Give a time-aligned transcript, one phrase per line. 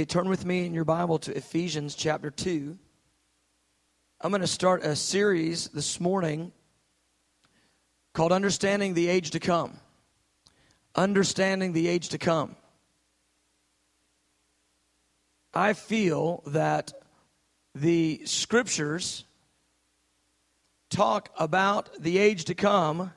[0.00, 2.78] Okay, turn with me in your Bible to Ephesians chapter 2.
[4.22, 6.52] I'm going to start a series this morning
[8.14, 9.78] called Understanding the Age to Come.
[10.94, 12.56] Understanding the Age to Come.
[15.52, 16.94] I feel that
[17.74, 19.26] the scriptures
[20.88, 23.12] talk about the age to come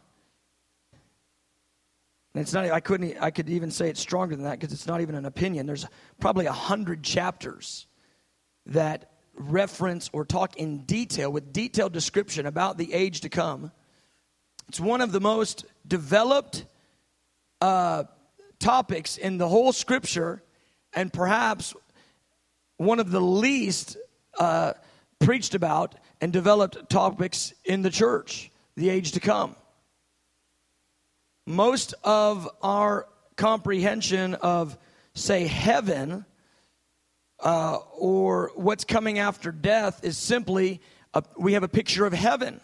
[2.33, 4.87] and it's not, I couldn't, I could even say it's stronger than that because it's
[4.87, 5.67] not even an opinion.
[5.67, 5.85] There's
[6.19, 7.85] probably a hundred chapters
[8.65, 13.71] that reference or talk in detail with detailed description about the age to come.
[14.67, 16.65] It's one of the most developed
[17.61, 18.05] uh,
[18.59, 20.41] topics in the whole scripture,
[20.93, 21.75] and perhaps
[22.77, 23.97] one of the least
[24.39, 24.73] uh,
[25.19, 29.55] preached about and developed topics in the church the age to come
[31.45, 34.77] most of our comprehension of,
[35.13, 36.25] say, heaven
[37.39, 40.81] uh, or what's coming after death is simply
[41.13, 42.61] a, we have a picture of heaven.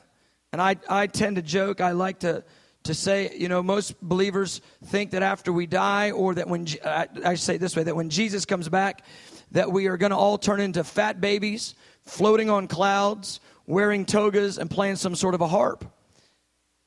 [0.51, 2.43] And I, I tend to joke, I like to,
[2.83, 7.07] to say, you know, most believers think that after we die, or that when, I,
[7.25, 9.03] I say this way, that when Jesus comes back,
[9.51, 14.57] that we are going to all turn into fat babies, floating on clouds, wearing togas,
[14.57, 15.85] and playing some sort of a harp.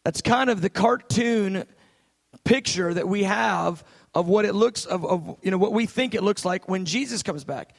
[0.04, 1.64] That's kind of the cartoon
[2.44, 6.14] picture that we have of what it looks of, of you know what we think
[6.14, 7.74] it looks like when Jesus comes back.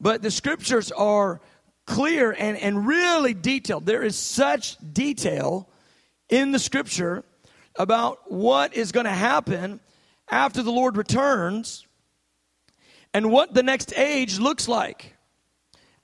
[0.00, 1.40] But the scriptures are
[1.86, 3.86] clear and, and really detailed.
[3.86, 5.68] There is such detail
[6.28, 7.24] in the scripture
[7.76, 9.80] about what is going to happen
[10.30, 11.86] after the Lord returns
[13.14, 15.16] and what the next age looks like.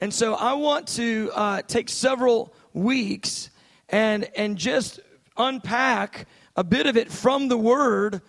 [0.01, 3.51] And so I want to uh, take several weeks
[3.89, 5.01] and, and just
[5.37, 6.27] unpack
[6.57, 8.21] a bit of it from the Word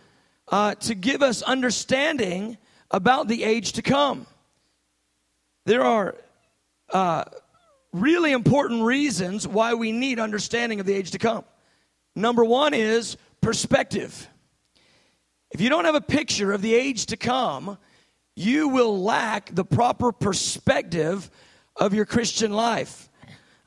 [0.47, 2.57] uh, to give us understanding
[2.91, 4.25] about the age to come.
[5.65, 6.15] There are
[6.89, 7.25] uh,
[7.91, 11.43] really important reasons why we need understanding of the age to come.
[12.15, 14.27] Number one is perspective.
[15.51, 17.77] If you don't have a picture of the age to come,
[18.35, 21.29] you will lack the proper perspective
[21.75, 23.09] of your Christian life.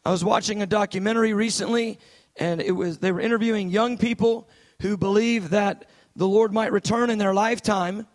[0.04, 1.98] I was watching a documentary recently
[2.36, 4.48] and it was they were interviewing young people
[4.80, 8.06] who believe that the Lord might return in their lifetime,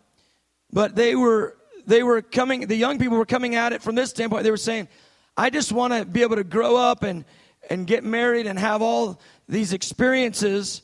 [0.72, 4.10] but they were they were coming the young people were coming at it from this
[4.10, 4.44] standpoint.
[4.44, 4.88] They were saying,
[5.36, 7.24] I just want to be able to grow up and
[7.70, 10.82] and get married and have all these experiences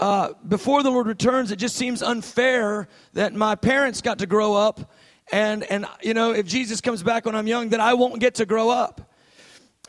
[0.00, 1.52] uh, before the Lord returns.
[1.52, 4.92] It just seems unfair that my parents got to grow up,
[5.32, 8.36] and and you know if Jesus comes back when I'm young, that I won't get
[8.36, 9.12] to grow up.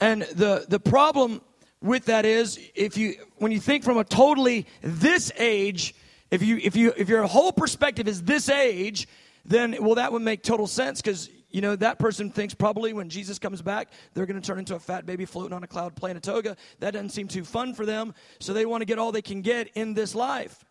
[0.01, 1.41] And the the problem
[1.85, 5.95] with that is if you when you think from a totally this age
[6.31, 9.07] if you if you if your whole perspective is this age
[9.45, 13.09] then well that would make total sense because you know that person thinks probably when
[13.09, 15.95] jesus comes back they're going to turn into a fat baby floating on a cloud
[15.95, 16.57] playing a toga.
[16.79, 19.41] That doesn't seem too fun for them so they want to get all they can
[19.41, 20.65] get in this life.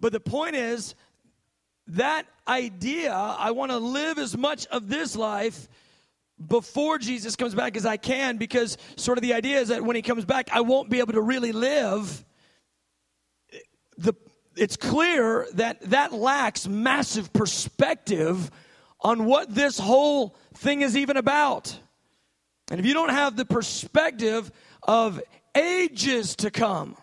[0.00, 0.94] But the point is
[1.86, 5.68] that idea i want to live as much of this life
[6.48, 9.96] before Jesus comes back as I can because sort of the idea is that when
[9.96, 12.24] he comes back, I won't be able to really live.
[13.98, 14.14] The,
[14.56, 18.50] it's clear that that lacks massive perspective
[19.00, 21.78] on what this whole thing is even about.
[22.70, 24.50] And if you don't have the perspective
[24.82, 25.20] of
[25.54, 26.96] ages to come,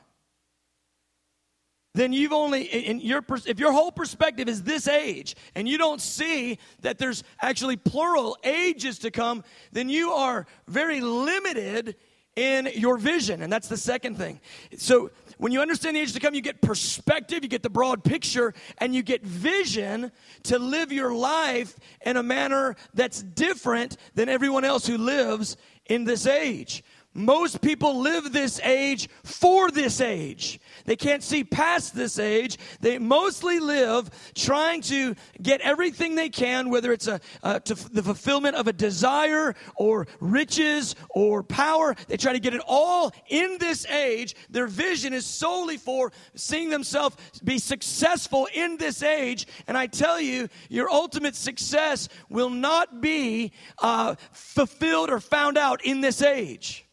[1.93, 6.01] then you've only in your if your whole perspective is this age and you don't
[6.01, 11.95] see that there's actually plural ages to come then you are very limited
[12.37, 14.39] in your vision and that's the second thing.
[14.77, 18.03] So when you understand the age to come you get perspective you get the broad
[18.03, 20.11] picture and you get vision
[20.43, 21.75] to live your life
[22.05, 27.99] in a manner that's different than everyone else who lives in this age most people
[27.99, 30.61] live this age for this age.
[30.85, 32.57] They can't see past this age.
[32.79, 38.55] They mostly live trying to get everything they can, whether it's a, to the fulfillment
[38.55, 41.95] of a desire or riches or power.
[42.07, 44.35] They try to get it all in this age.
[44.49, 49.47] Their vision is solely for seeing themselves be successful in this age.
[49.67, 55.83] And I tell you, your ultimate success will not be uh, fulfilled or found out
[55.83, 56.87] in this age.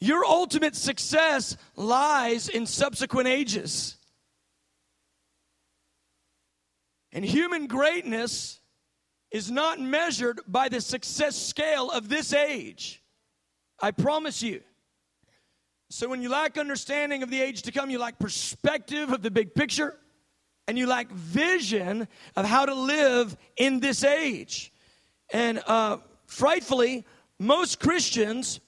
[0.00, 3.96] Your ultimate success lies in subsequent ages.
[7.12, 8.60] And human greatness
[9.30, 13.02] is not measured by the success scale of this age.
[13.80, 14.62] I promise you.
[15.90, 19.30] So when you lack understanding of the age to come, you lack perspective of the
[19.30, 19.96] big picture,
[20.68, 22.06] and you lack vision
[22.36, 24.72] of how to live in this age.
[25.32, 27.04] And uh, frightfully,
[27.40, 28.60] most Christians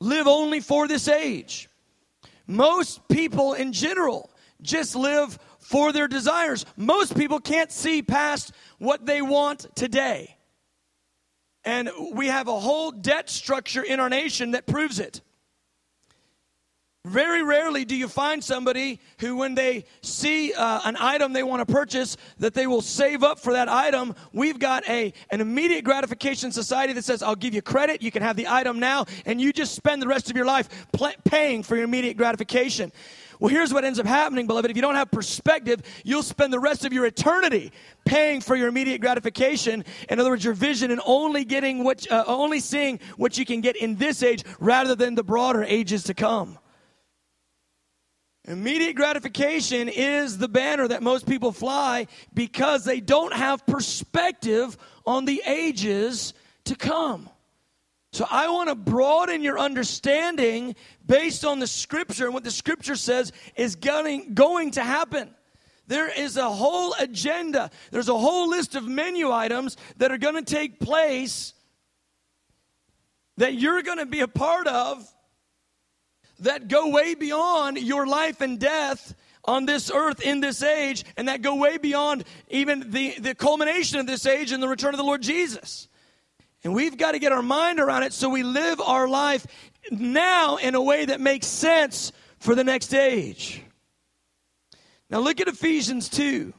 [0.00, 1.68] live only for this age.
[2.46, 4.30] Most people in general
[4.62, 6.64] just live for their desires.
[6.76, 10.36] Most people can't see past what they want today.
[11.64, 15.20] And we have a whole debt structure in our nation that proves it.
[17.08, 21.66] Very rarely do you find somebody who, when they see uh, an item they want
[21.66, 24.14] to purchase, that they will save up for that item.
[24.32, 28.02] We've got a an immediate gratification society that says, "I'll give you credit.
[28.02, 30.86] You can have the item now, and you just spend the rest of your life
[30.92, 32.92] pl- paying for your immediate gratification."
[33.40, 34.68] Well, here's what ends up happening, beloved.
[34.68, 37.70] If you don't have perspective, you'll spend the rest of your eternity
[38.04, 39.84] paying for your immediate gratification.
[40.10, 43.60] In other words, your vision and only getting what, uh, only seeing what you can
[43.60, 46.58] get in this age rather than the broader ages to come.
[48.48, 55.26] Immediate gratification is the banner that most people fly because they don't have perspective on
[55.26, 56.32] the ages
[56.64, 57.28] to come.
[58.14, 62.96] So I want to broaden your understanding based on the scripture and what the scripture
[62.96, 65.34] says is going, going to happen.
[65.86, 70.42] There is a whole agenda, there's a whole list of menu items that are going
[70.42, 71.52] to take place
[73.36, 75.06] that you're going to be a part of
[76.40, 79.14] that go way beyond your life and death
[79.44, 83.98] on this earth in this age, and that go way beyond even the, the culmination
[83.98, 85.88] of this age and the return of the Lord Jesus.
[86.64, 89.46] And we've got to get our mind around it so we live our life
[89.90, 93.62] now in a way that makes sense for the next age.
[95.08, 96.52] Now look at Ephesians 2.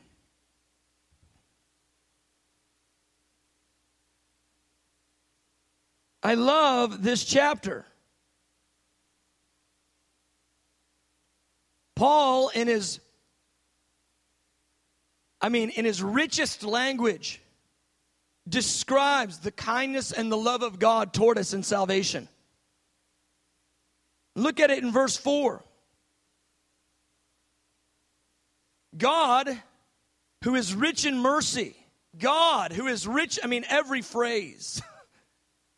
[6.21, 7.85] I love this chapter.
[11.99, 13.01] Paul, in his,
[15.41, 17.41] I mean, in his richest language,
[18.47, 22.29] describes the kindness and the love of God toward us in salvation.
[24.37, 25.61] Look at it in verse 4.
[28.97, 29.61] God,
[30.45, 31.75] who is rich in mercy,
[32.17, 34.81] God, who is rich, I mean, every phrase.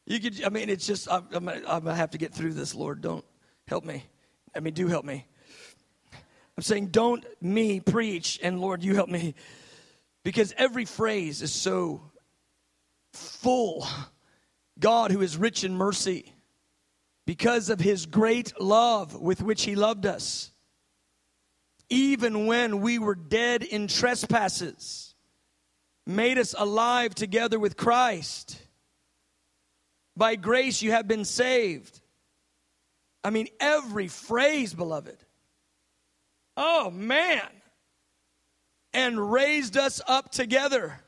[0.07, 2.75] You could, I mean, it's just, I'm, I'm, going to have to get through this,
[2.75, 3.01] Lord.
[3.01, 3.23] Don't
[3.67, 4.03] help me.
[4.53, 5.25] I mean, do help me.
[6.61, 9.33] I'm saying, don't me preach, and Lord, you help me.
[10.23, 12.03] Because every phrase is so
[13.13, 13.87] full.
[14.77, 16.35] God, who is rich in mercy,
[17.25, 20.51] because of his great love with which he loved us,
[21.89, 25.15] even when we were dead in trespasses,
[26.05, 28.61] made us alive together with Christ.
[30.15, 32.01] By grace you have been saved.
[33.23, 35.17] I mean, every phrase, beloved
[36.57, 37.47] Oh, man.
[38.93, 40.99] And raised us up together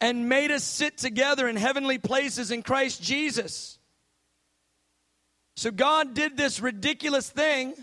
[0.00, 3.78] and made us sit together in heavenly places in Christ Jesus.
[5.56, 7.74] So God did this ridiculous thing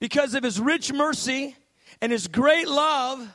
[0.00, 1.56] because of his rich mercy
[2.00, 3.32] and his great love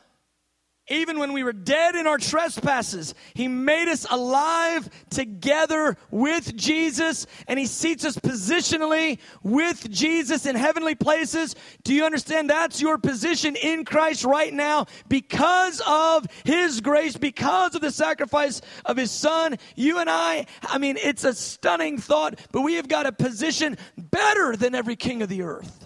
[0.89, 7.27] even when we were dead in our trespasses, He made us alive together with Jesus,
[7.47, 11.55] and He seats us positionally with Jesus in heavenly places.
[11.83, 12.49] Do you understand?
[12.49, 18.61] That's your position in Christ right now because of His grace, because of the sacrifice
[18.85, 19.57] of His Son.
[19.75, 23.77] You and I, I mean, it's a stunning thought, but we have got a position
[23.97, 25.85] better than every king of the earth.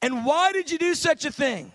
[0.00, 1.72] And why did you do such a thing?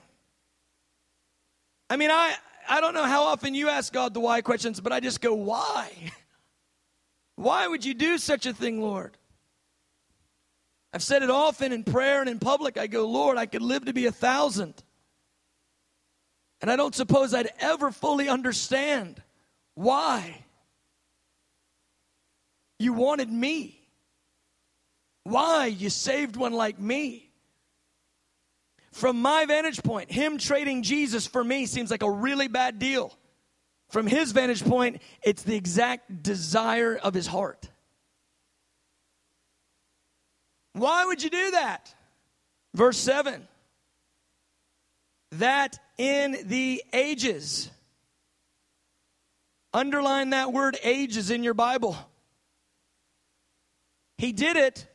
[1.91, 2.35] I mean, I,
[2.69, 5.33] I don't know how often you ask God the why questions, but I just go,
[5.33, 5.91] why?
[7.35, 9.17] Why would you do such a thing, Lord?
[10.93, 12.77] I've said it often in prayer and in public.
[12.77, 14.75] I go, Lord, I could live to be a thousand.
[16.61, 19.23] And I don't suppose I'd ever fully understand
[19.73, 20.45] why
[22.77, 23.81] you wanted me,
[25.23, 27.30] why you saved one like me.
[28.91, 33.17] From my vantage point, him trading Jesus for me seems like a really bad deal.
[33.89, 37.69] From his vantage point, it's the exact desire of his heart.
[40.73, 41.93] Why would you do that?
[42.73, 43.47] Verse 7
[45.33, 47.69] that in the ages,
[49.73, 51.95] underline that word ages in your Bible.
[54.17, 54.87] He did it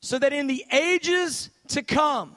[0.00, 2.36] so that in the ages to come,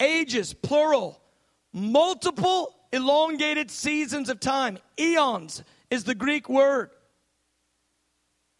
[0.00, 1.20] ages, plural,
[1.72, 4.78] multiple elongated seasons of time.
[4.98, 6.90] Eons is the Greek word.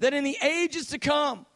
[0.00, 1.46] That in the ages to come,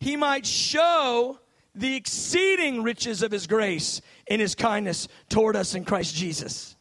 [0.00, 1.38] he might show
[1.74, 6.76] the exceeding riches of his grace in his kindness toward us in Christ Jesus.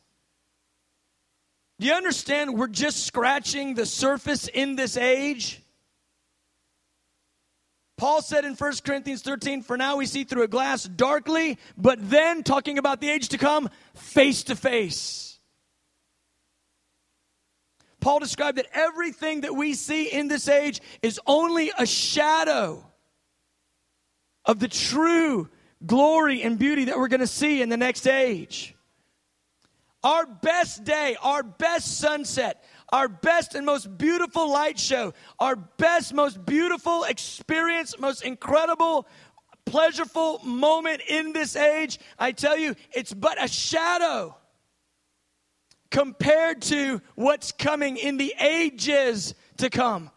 [1.80, 2.58] Do you understand?
[2.58, 5.61] We're just scratching the surface in this age.
[8.02, 12.00] Paul said in 1 Corinthians 13, For now we see through a glass darkly, but
[12.10, 15.38] then, talking about the age to come, face to face.
[18.00, 22.84] Paul described that everything that we see in this age is only a shadow
[24.46, 25.48] of the true
[25.86, 28.76] glory and beauty that we're going to see in the next age.
[30.04, 36.14] Our best day, our best sunset, our best and most beautiful light show, our best,
[36.14, 39.08] most beautiful experience, most incredible,
[39.66, 44.36] pleasurable moment in this age, I tell you, it's but a shadow
[45.90, 50.10] compared to what's coming in the ages to come.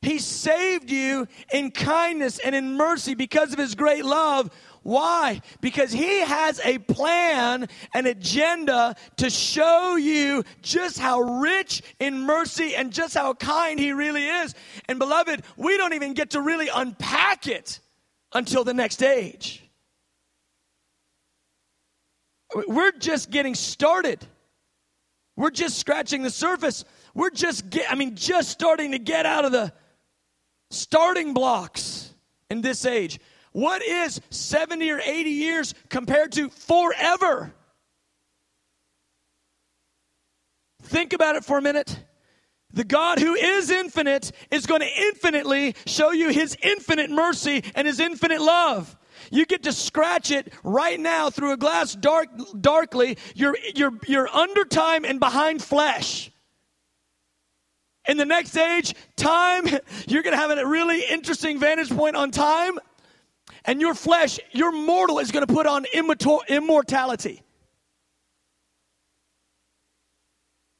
[0.00, 4.50] He saved you in kindness and in mercy because of his great love.
[4.88, 5.42] Why?
[5.60, 12.74] Because he has a plan, an agenda to show you just how rich in mercy
[12.74, 14.54] and just how kind he really is.
[14.88, 17.80] And beloved, we don't even get to really unpack it
[18.32, 19.62] until the next age.
[22.54, 24.26] We're just getting started.
[25.36, 26.86] We're just scratching the surface.
[27.12, 29.70] We're just get, I mean just starting to get out of the
[30.70, 32.14] starting blocks
[32.48, 33.20] in this age.
[33.58, 37.52] What is 70 or 80 years compared to forever?
[40.84, 42.04] Think about it for a minute.
[42.72, 47.88] The God who is infinite is going to infinitely show you his infinite mercy and
[47.88, 48.96] his infinite love.
[49.32, 52.28] You get to scratch it right now through a glass dark,
[52.60, 53.18] darkly.
[53.34, 56.30] You're, you're, you're under time and behind flesh.
[58.06, 59.66] In the next age, time,
[60.06, 62.78] you're going to have a really interesting vantage point on time.
[63.68, 65.84] And your flesh, your mortal, is going to put on
[66.48, 67.42] immortality.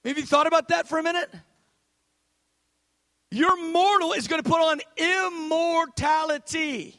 [0.07, 1.31] Have you thought about that for a minute?
[3.31, 6.99] Your mortal is going to put on immortality.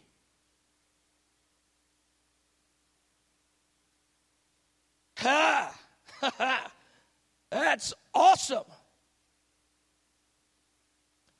[5.18, 5.76] Ha!
[7.50, 8.66] That's awesome.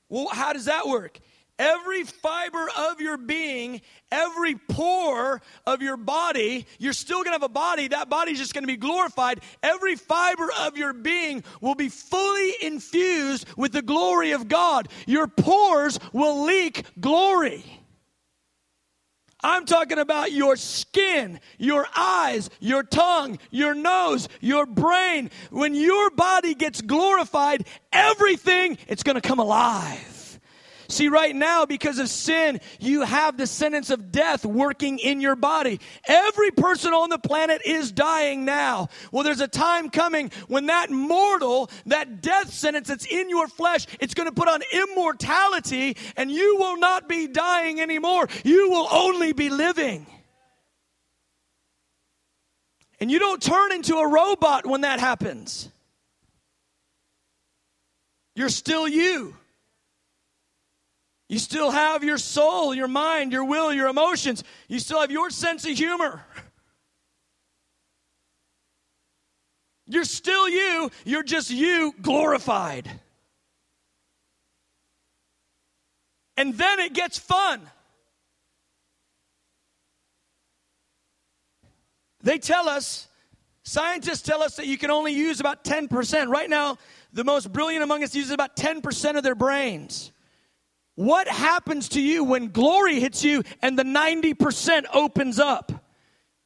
[0.08, 1.20] Well, how does that work?
[1.60, 7.42] Every fiber of your being, every pore of your body, you're still going to have
[7.42, 7.88] a body.
[7.88, 9.42] That body's just going to be glorified.
[9.62, 14.88] Every fiber of your being will be fully infused with the glory of God.
[15.06, 17.62] Your pores will leak glory.
[19.42, 25.30] I'm talking about your skin, your eyes, your tongue, your nose, your brain.
[25.50, 30.19] When your body gets glorified, everything, it's going to come alive.
[30.90, 35.36] See, right now, because of sin, you have the sentence of death working in your
[35.36, 35.78] body.
[36.06, 38.88] Every person on the planet is dying now.
[39.12, 43.86] Well, there's a time coming when that mortal, that death sentence that's in your flesh,
[44.00, 48.28] it's going to put on immortality and you will not be dying anymore.
[48.42, 50.06] You will only be living.
[52.98, 55.68] And you don't turn into a robot when that happens.
[58.34, 59.36] You're still you.
[61.30, 64.42] You still have your soul, your mind, your will, your emotions.
[64.66, 66.24] You still have your sense of humor.
[69.86, 72.90] You're still you, you're just you glorified.
[76.36, 77.60] And then it gets fun.
[82.24, 83.06] They tell us,
[83.62, 86.26] scientists tell us that you can only use about 10%.
[86.26, 86.76] Right now,
[87.12, 90.10] the most brilliant among us uses about 10% of their brains.
[90.94, 95.72] What happens to you when glory hits you and the 90% opens up?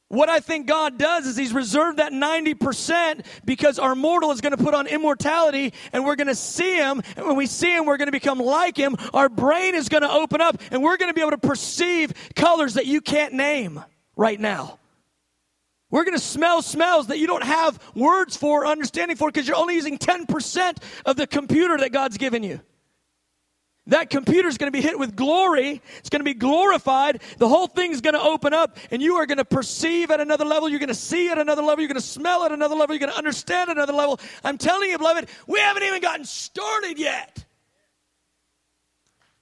[0.07, 4.55] What I think God does is He's reserved that 90% because our mortal is going
[4.55, 7.01] to put on immortality and we're going to see Him.
[7.17, 8.95] And when we see Him, we're going to become like Him.
[9.13, 12.13] Our brain is going to open up and we're going to be able to perceive
[12.35, 13.83] colors that you can't name
[14.15, 14.79] right now.
[15.89, 19.57] We're going to smell smells that you don't have words for, understanding for, because you're
[19.57, 22.59] only using 10% of the computer that God's given you.
[23.87, 25.79] That computer is going to be hit with glory.
[25.99, 27.21] It's going to be glorified.
[27.37, 30.19] The whole thing is going to open up, and you are going to perceive at
[30.19, 30.67] another level.
[30.67, 31.81] You're going to see at another level.
[31.81, 32.95] You're going to smell at another level.
[32.95, 34.19] You're going to understand at another level.
[34.43, 37.45] I'm telling you, beloved, we haven't even gotten started yet.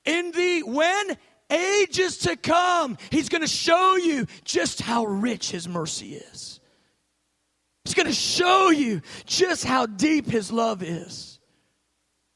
[0.03, 1.17] In the when
[1.49, 6.59] ages to come, He's going to show you just how rich His mercy is.
[7.85, 11.32] He's going to show you just how deep His love is.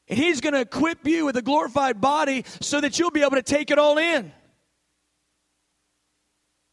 [0.08, 3.36] And He's going to equip you with a glorified body so that you'll be able
[3.36, 4.32] to take it all in.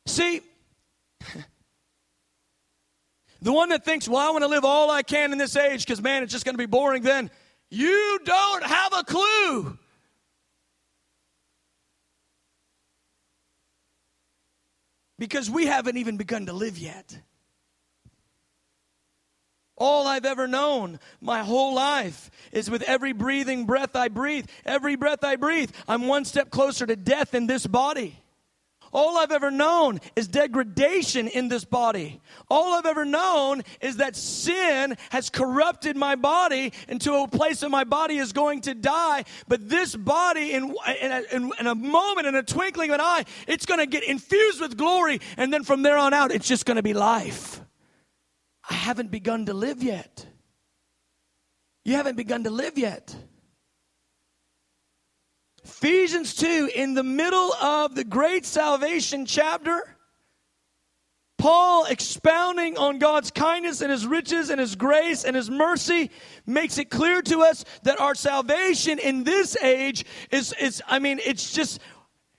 [0.08, 0.42] See,
[3.42, 5.86] the one that thinks, well, I want to live all I can in this age
[5.86, 7.30] because, man, it's just going to be boring then,
[7.70, 9.78] you don't have a clue.
[15.18, 17.18] Because we haven't even begun to live yet.
[19.78, 24.96] All I've ever known my whole life is with every breathing breath I breathe, every
[24.96, 28.22] breath I breathe, I'm one step closer to death in this body.
[28.96, 32.22] All I've ever known is degradation in this body.
[32.50, 37.70] All I've ever known is that sin has corrupted my body into a place that
[37.70, 39.26] my body is going to die.
[39.50, 41.24] But this body, in, in, a,
[41.60, 44.78] in, a moment, in a twinkling of an eye, it's going to get infused with
[44.78, 45.20] glory.
[45.36, 47.65] And then from there on out, it's just going to be life.
[48.70, 50.26] I haven't begun to live yet.
[51.84, 53.16] You haven't begun to live yet.
[55.64, 59.96] Ephesians 2, in the middle of the great salvation chapter,
[61.38, 66.10] Paul, expounding on God's kindness and his riches and his grace and his mercy,
[66.46, 71.20] makes it clear to us that our salvation in this age is, is I mean,
[71.24, 71.80] it's just.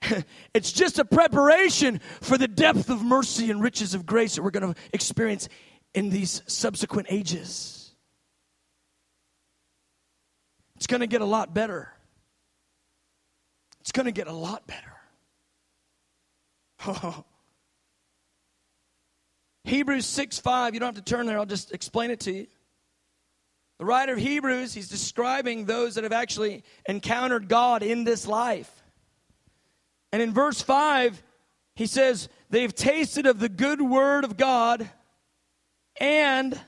[0.53, 4.49] It's just a preparation for the depth of mercy and riches of grace that we're
[4.49, 5.49] going to experience
[5.93, 7.91] in these subsequent ages.
[10.75, 11.91] It's going to get a lot better.
[13.81, 14.93] It's going to get a lot better.
[19.63, 22.47] Hebrews 6 5, you don't have to turn there, I'll just explain it to you.
[23.79, 28.71] The writer of Hebrews, he's describing those that have actually encountered God in this life.
[30.11, 31.21] And in verse 5,
[31.75, 34.89] he says, They've tasted of the good word of God
[35.99, 36.59] and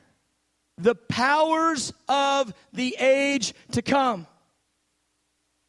[0.77, 4.27] the powers of the age to come.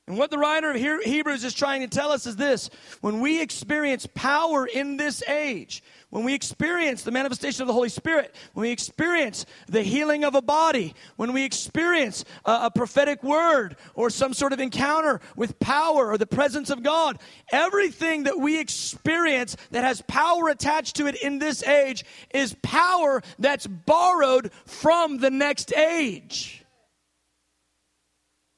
[0.07, 2.69] And what the writer of Hebrews is trying to tell us is this
[3.00, 7.88] when we experience power in this age, when we experience the manifestation of the Holy
[7.88, 13.23] Spirit, when we experience the healing of a body, when we experience a, a, prophetic
[13.23, 17.19] word or some sort of encounter with power or the presence of God,
[17.52, 23.23] everything that we experience that has power attached to it in this age is power
[23.39, 26.65] that's borrowed from the next age.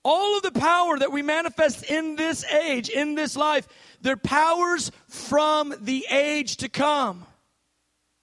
[0.04, 3.68] All of the power that we manifest in this age, in this life,
[4.00, 7.26] they're powers from the age to come.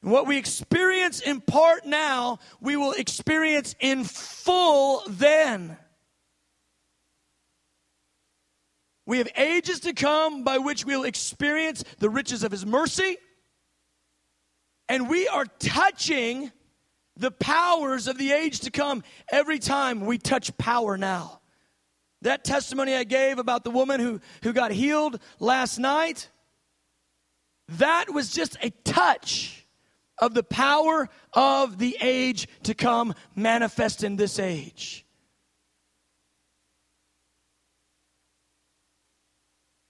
[0.01, 5.77] What we experience in part now, we will experience in full then.
[9.05, 13.17] We have ages to come by which we'll experience the riches of His mercy.
[14.87, 16.51] And we are touching
[17.17, 21.41] the powers of the age to come every time we touch power now.
[22.21, 26.29] That testimony I gave about the woman who, who got healed last night,
[27.69, 29.65] that was just a touch
[30.19, 35.05] of the power of the age to come manifest in this age.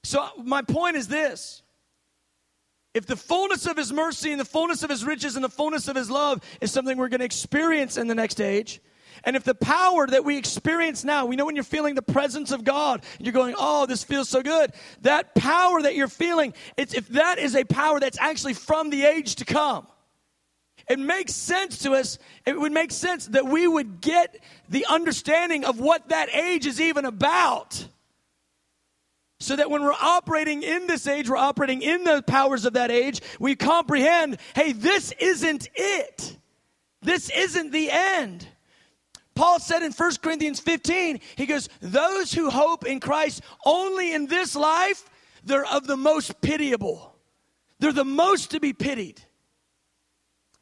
[0.03, 1.61] So, my point is this
[2.93, 5.87] if the fullness of his mercy and the fullness of his riches and the fullness
[5.87, 8.81] of his love is something we're going to experience in the next age,
[9.23, 12.51] and if the power that we experience now, we know when you're feeling the presence
[12.51, 14.71] of God, you're going, oh, this feels so good.
[15.01, 19.03] That power that you're feeling, it's, if that is a power that's actually from the
[19.05, 19.87] age to come,
[20.89, 22.17] it makes sense to us.
[22.47, 26.81] It would make sense that we would get the understanding of what that age is
[26.81, 27.87] even about.
[29.39, 32.91] So that when we're operating in this age, we're operating in the powers of that
[32.91, 36.35] age, we comprehend hey, this isn't it.
[37.01, 38.45] This isn't the end.
[39.35, 44.25] Paul said in 1 Corinthians 15, he goes, Those who hope in Christ only in
[44.25, 45.09] this life,
[45.45, 47.15] they're of the most pitiable.
[47.79, 49.21] They're the most to be pitied.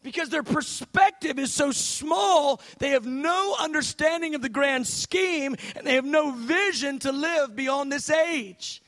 [0.08, 5.86] Because their perspective is so small, they have no understanding of the grand scheme, and
[5.86, 8.82] they have no vision to live beyond this age.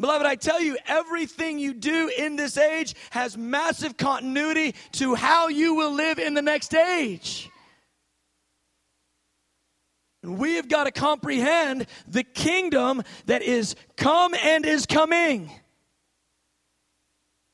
[0.00, 5.48] Beloved, I tell you, everything you do in this age has massive continuity to how
[5.48, 7.50] you will live in the next age.
[10.22, 15.50] We have got to comprehend the kingdom that is come and is coming.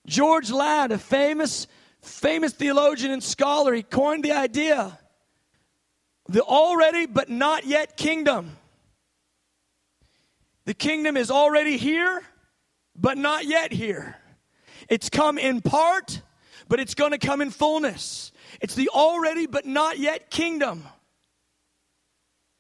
[0.06, 1.66] George Ladd, a famous,
[2.02, 4.98] famous theologian and scholar, he coined the idea
[6.28, 8.56] the already but not yet kingdom.
[10.64, 12.22] The kingdom is already here,
[12.96, 14.16] but not yet here.
[14.88, 16.22] It's come in part,
[16.68, 18.32] but it's going to come in fullness.
[18.60, 20.84] It's the already but not yet kingdom.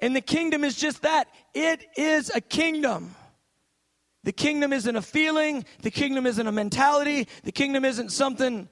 [0.00, 3.14] And the kingdom is just that it is a kingdom.
[4.24, 8.68] The kingdom isn't a feeling, the kingdom isn't a mentality, the kingdom isn't something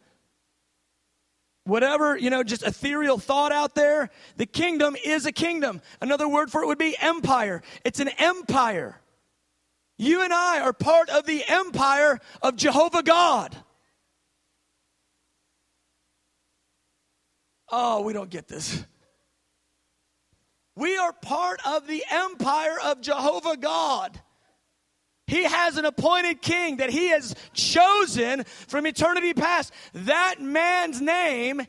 [1.71, 4.11] whatever, you know, just ethereal thought out there.
[4.37, 5.81] The kingdom is a kingdom.
[6.01, 7.63] Another word for it would be empire.
[7.85, 9.01] It's an empire.
[9.97, 13.57] You and I are part of the empire of Jehovah God.
[17.71, 18.85] Oh, we don't get this.
[20.75, 24.21] We are part of the empire of Jehovah God.
[25.31, 29.73] He has an appointed king that he has chosen from eternity past.
[29.93, 31.62] That man's name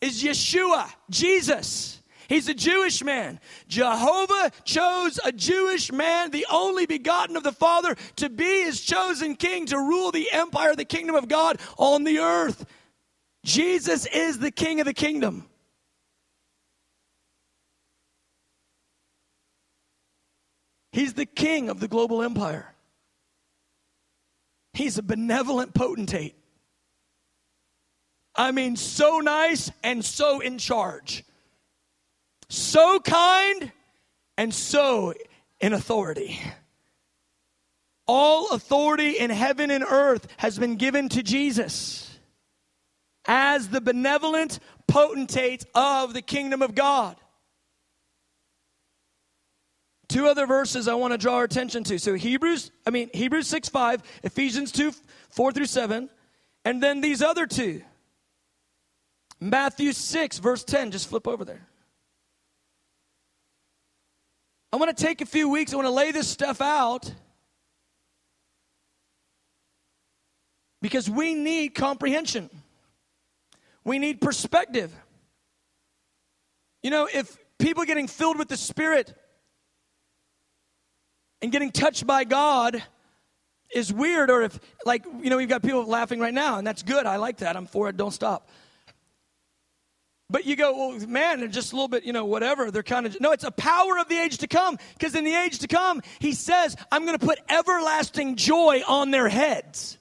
[0.00, 2.00] is Yeshua, Jesus.
[2.28, 3.40] He's a Jewish man.
[3.66, 9.34] Jehovah chose a Jewish man, the only begotten of the Father, to be his chosen
[9.34, 12.64] king to rule the empire, the kingdom of God on the earth.
[13.44, 15.48] Jesus is the king of the kingdom.
[20.92, 22.72] He's the king of the global empire.
[24.80, 26.34] He's a benevolent potentate.
[28.34, 31.22] I mean, so nice and so in charge.
[32.48, 33.72] So kind
[34.38, 35.12] and so
[35.60, 36.40] in authority.
[38.06, 42.18] All authority in heaven and earth has been given to Jesus
[43.26, 47.16] as the benevolent potentate of the kingdom of God.
[50.10, 51.96] Two other verses I want to draw our attention to.
[51.96, 54.92] So Hebrews, I mean Hebrews 6 5, Ephesians 2
[55.30, 56.10] 4 through 7,
[56.64, 57.82] and then these other two.
[59.38, 60.90] Matthew 6, verse 10.
[60.90, 61.64] Just flip over there.
[64.72, 67.14] I want to take a few weeks, I want to lay this stuff out.
[70.82, 72.50] Because we need comprehension.
[73.84, 74.92] We need perspective.
[76.82, 79.14] You know, if people getting filled with the Spirit
[81.42, 82.82] and getting touched by God
[83.74, 86.82] is weird, or if, like, you know, we've got people laughing right now, and that's
[86.82, 87.06] good.
[87.06, 87.56] I like that.
[87.56, 87.96] I'm for it.
[87.96, 88.48] Don't stop.
[90.28, 92.70] But you go, well, man, they're just a little bit, you know, whatever.
[92.70, 94.78] They're kind of, no, it's a power of the age to come.
[94.94, 99.10] Because in the age to come, he says, I'm going to put everlasting joy on
[99.10, 99.98] their heads.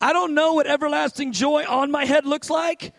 [0.00, 2.94] I don't know what everlasting joy on my head looks like,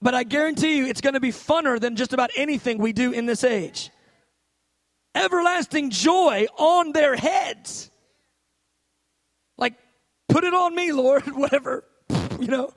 [0.00, 3.12] but I guarantee you it's going to be funner than just about anything we do
[3.12, 3.90] in this age
[5.16, 7.90] everlasting joy on their heads.
[9.58, 9.74] Like,
[10.28, 11.84] put it on me, Lord, whatever,
[12.38, 12.72] you know.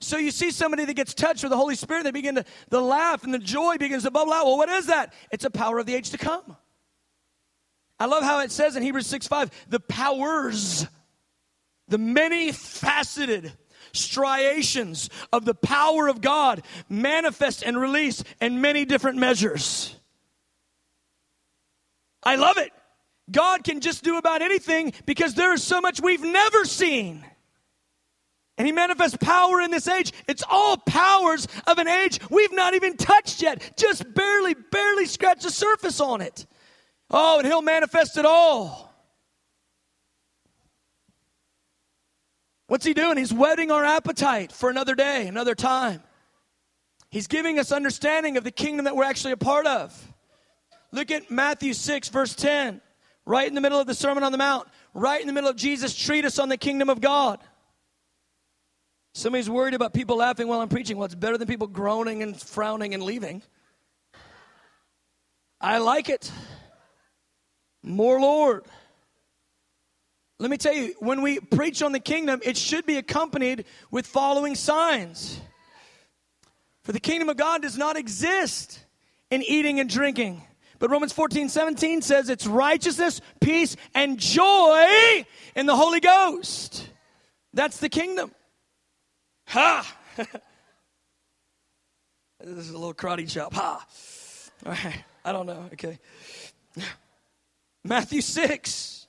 [0.00, 2.80] So you see somebody that gets touched with the Holy Spirit, they begin to the
[2.80, 4.46] laugh and the joy begins to bubble out.
[4.46, 5.14] Well, what is that?
[5.30, 6.56] It's a power of the age to come.
[8.00, 10.88] I love how it says in Hebrews 6 5, the powers,
[11.86, 13.52] the many faceted
[13.92, 19.94] striations of the power of God manifest and release in many different measures.
[22.22, 22.72] I love it.
[23.30, 27.24] God can just do about anything because there is so much we've never seen.
[28.58, 30.12] And he manifests power in this age.
[30.28, 35.42] It's all powers of an age we've not even touched yet, just barely, barely scratched
[35.42, 36.46] the surface on it.
[37.10, 38.92] Oh, and he'll manifest it all.
[42.66, 43.18] What's he doing?
[43.18, 46.02] He's whetting our appetite for another day, another time.
[47.10, 50.11] He's giving us understanding of the kingdom that we're actually a part of.
[50.92, 52.80] Look at Matthew 6, verse 10,
[53.24, 55.56] right in the middle of the Sermon on the Mount, right in the middle of
[55.56, 57.40] Jesus' treatise on the kingdom of God.
[59.14, 60.98] Somebody's worried about people laughing while I'm preaching.
[60.98, 63.42] Well, it's better than people groaning and frowning and leaving.
[65.60, 66.30] I like it.
[67.82, 68.64] More Lord.
[70.38, 74.06] Let me tell you, when we preach on the kingdom, it should be accompanied with
[74.06, 75.40] following signs.
[76.82, 78.84] For the kingdom of God does not exist
[79.30, 80.42] in eating and drinking
[80.82, 86.88] but Romans 14, 17 says it's righteousness, peace, and joy in the Holy Ghost.
[87.54, 88.32] That's the kingdom.
[89.46, 89.96] Ha!
[90.16, 90.26] this
[92.40, 93.54] is a little karate chop.
[93.54, 93.86] Ha!
[94.66, 95.04] All right.
[95.24, 95.70] I don't know.
[95.72, 96.00] Okay.
[97.84, 99.06] Matthew 6.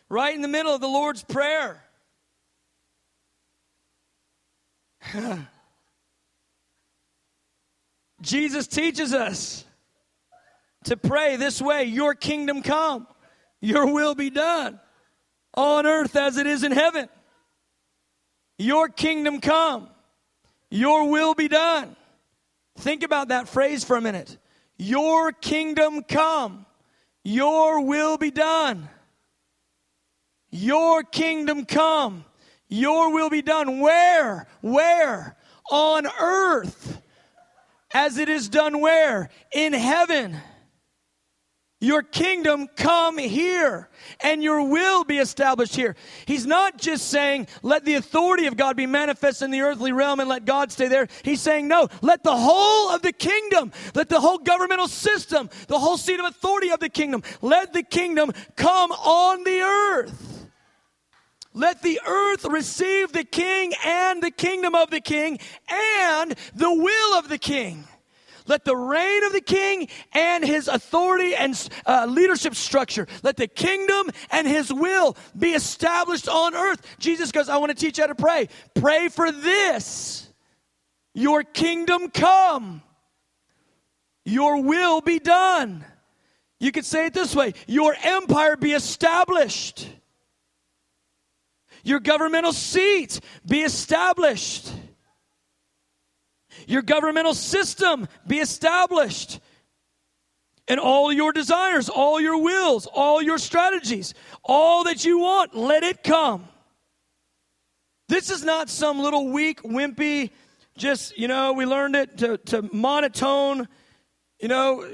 [0.08, 1.84] right in the middle of the Lord's Prayer.
[8.24, 9.64] Jesus teaches us
[10.84, 13.06] to pray this way Your kingdom come,
[13.60, 14.80] your will be done
[15.54, 17.08] on earth as it is in heaven.
[18.58, 19.88] Your kingdom come,
[20.70, 21.96] your will be done.
[22.78, 24.36] Think about that phrase for a minute.
[24.76, 26.66] Your kingdom come,
[27.22, 28.88] your will be done.
[30.50, 32.24] Your kingdom come,
[32.68, 33.80] your will be done.
[33.80, 34.46] Where?
[34.62, 35.36] Where?
[35.70, 36.93] On earth
[37.94, 39.30] as it is done where?
[39.52, 40.36] In heaven.
[41.80, 45.96] Your kingdom come here and your will be established here.
[46.24, 50.18] He's not just saying, let the authority of God be manifest in the earthly realm
[50.18, 51.08] and let God stay there.
[51.22, 55.78] He's saying, no, let the whole of the kingdom, let the whole governmental system, the
[55.78, 60.33] whole seat of authority of the kingdom, let the kingdom come on the earth.
[61.54, 65.38] Let the earth receive the king and the kingdom of the king
[65.70, 67.84] and the will of the king.
[68.46, 73.46] Let the reign of the king and his authority and uh, leadership structure, let the
[73.46, 76.96] kingdom and his will be established on earth.
[76.98, 78.48] Jesus goes, I want to teach you how to pray.
[78.74, 80.28] Pray for this.
[81.14, 82.82] Your kingdom come.
[84.24, 85.84] Your will be done.
[86.60, 89.88] You could say it this way Your empire be established.
[91.84, 94.72] Your governmental seat be established
[96.66, 99.40] your governmental system be established.
[100.66, 105.82] And all your desires, all your wills, all your strategies, all that you want, let
[105.82, 106.48] it come.
[108.08, 110.30] This is not some little weak, wimpy,
[110.78, 113.68] just, you know, we learned it to, to monotone.
[114.40, 114.88] You know,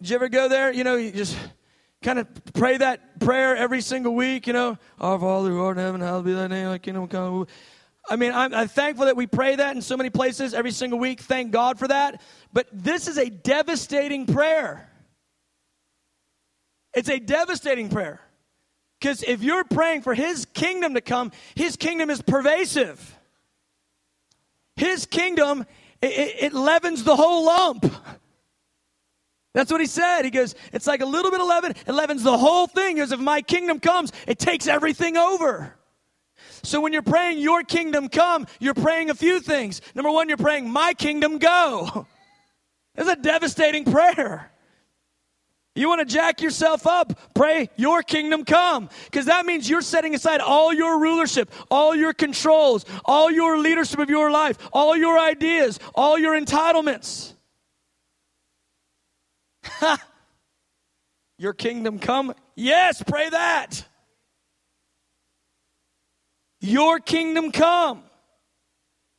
[0.00, 0.70] did you ever go there?
[0.70, 1.36] You know, you just
[2.02, 5.84] kind of pray that prayer every single week, you know, Our Father who art in
[5.84, 7.46] heaven, hallowed be thy name, thy kingdom come.
[8.08, 10.98] I mean, I'm, I'm, thankful that we pray that in so many places every single
[10.98, 11.20] week.
[11.20, 12.22] Thank God for that.
[12.52, 14.90] But this is a devastating prayer.
[16.94, 18.20] It's a devastating prayer.
[18.98, 23.18] Because if you're praying for His kingdom to come, His kingdom is pervasive.
[24.76, 25.66] His kingdom,
[26.00, 27.92] it, it, it leavens the whole lump.
[29.52, 30.22] That's what he said.
[30.22, 32.96] He goes, it's like a little bit of leaven, it leavens the whole thing.
[32.96, 35.74] Because if my kingdom comes, it takes everything over.
[36.62, 39.80] So when you're praying, Your kingdom come, you're praying a few things.
[39.94, 42.06] Number one, you're praying, My kingdom go.
[42.96, 44.50] It's a devastating prayer.
[45.76, 48.90] You want to jack yourself up, pray, Your kingdom come.
[49.04, 54.00] Because that means you're setting aside all your rulership, all your controls, all your leadership
[54.00, 57.34] of your life, all your ideas, all your entitlements.
[61.38, 62.34] your kingdom come?
[62.54, 63.84] Yes, pray that.
[66.60, 68.02] Your kingdom come.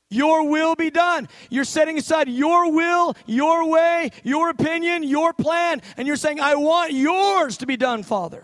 [0.09, 1.29] Your will be done.
[1.49, 6.55] You're setting aside your will, your way, your opinion, your plan, and you're saying, I
[6.55, 8.43] want yours to be done, Father.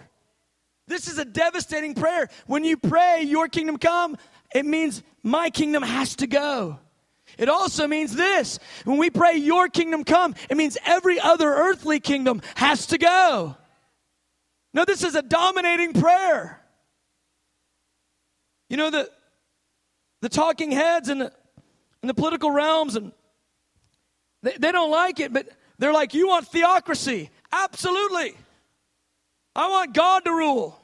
[0.87, 2.29] This is a devastating prayer.
[2.45, 4.17] When you pray, Your kingdom come,
[4.55, 6.79] it means my kingdom has to go.
[7.37, 11.99] It also means this when we pray, Your kingdom come, it means every other earthly
[11.99, 13.55] kingdom has to go.
[14.73, 16.61] No, this is a dominating prayer.
[18.69, 19.09] You know, the,
[20.21, 21.31] the talking heads and the,
[22.03, 23.11] in the political realms, and
[24.43, 25.47] they, they don't like it, but
[25.77, 27.29] they're like, You want theocracy?
[27.51, 28.35] Absolutely.
[29.55, 30.79] I want God to rule,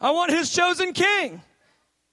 [0.00, 1.42] I want His chosen king.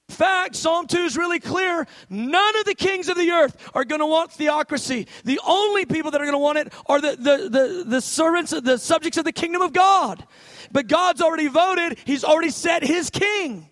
[0.10, 1.86] Fact, Psalm 2 is really clear.
[2.10, 5.08] None of the kings of the earth are going to want theocracy.
[5.26, 8.52] The only people that are going to want it are the, the, the, the servants,
[8.52, 10.26] the subjects of the kingdom of God.
[10.72, 13.70] But God's already voted, He's already set His king.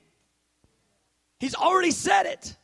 [1.39, 2.57] He's already said it.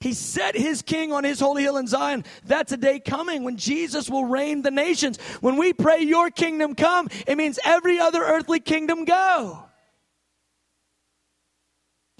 [0.00, 2.24] He set his king on his holy hill in Zion.
[2.46, 5.18] That's a day coming when Jesus will reign the nations.
[5.42, 9.69] When we pray, Your kingdom come, it means every other earthly kingdom go.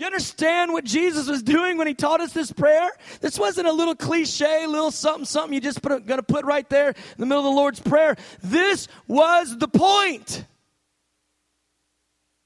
[0.00, 2.90] Do you understand what Jesus was doing when he taught us this prayer?
[3.20, 6.88] This wasn't a little cliche, little something, something you just put, gonna put right there
[6.88, 8.16] in the middle of the Lord's Prayer.
[8.42, 10.46] This was the point.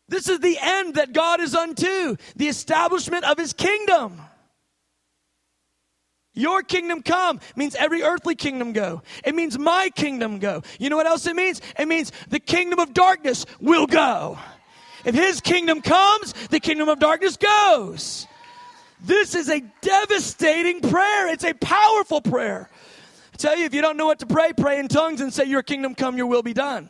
[0.08, 4.20] This is the end that God is unto, the establishment of his kingdom.
[6.32, 9.02] Your kingdom come means every earthly kingdom go.
[9.24, 10.64] It means my kingdom go.
[10.80, 11.60] You know what else it means?
[11.78, 14.40] It means the kingdom of darkness will go.
[15.04, 18.26] If his kingdom comes, the kingdom of darkness goes.
[19.00, 21.28] This is a devastating prayer.
[21.28, 22.70] It's a powerful prayer.
[23.32, 25.44] I tell you, if you don't know what to pray, pray in tongues and say,
[25.44, 26.88] Your kingdom come, your will be done.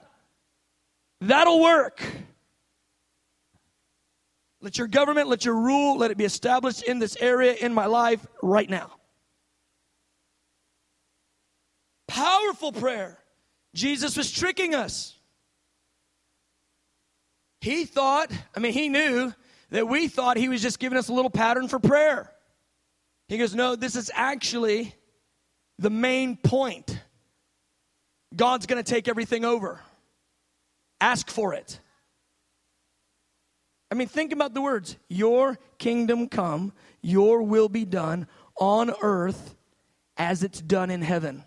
[1.20, 2.02] That'll work.
[4.60, 7.86] Let your government, let your rule, let it be established in this area in my
[7.86, 8.92] life right now.
[12.06, 13.18] Powerful prayer.
[13.74, 15.13] Jesus was tricking us.
[17.64, 19.32] He thought, I mean, he knew
[19.70, 22.30] that we thought he was just giving us a little pattern for prayer.
[23.26, 24.94] He goes, No, this is actually
[25.78, 27.00] the main point.
[28.36, 29.80] God's going to take everything over.
[31.00, 31.80] Ask for it.
[33.90, 38.26] I mean, think about the words Your kingdom come, your will be done
[38.60, 39.56] on earth
[40.18, 41.42] as it's done in heaven.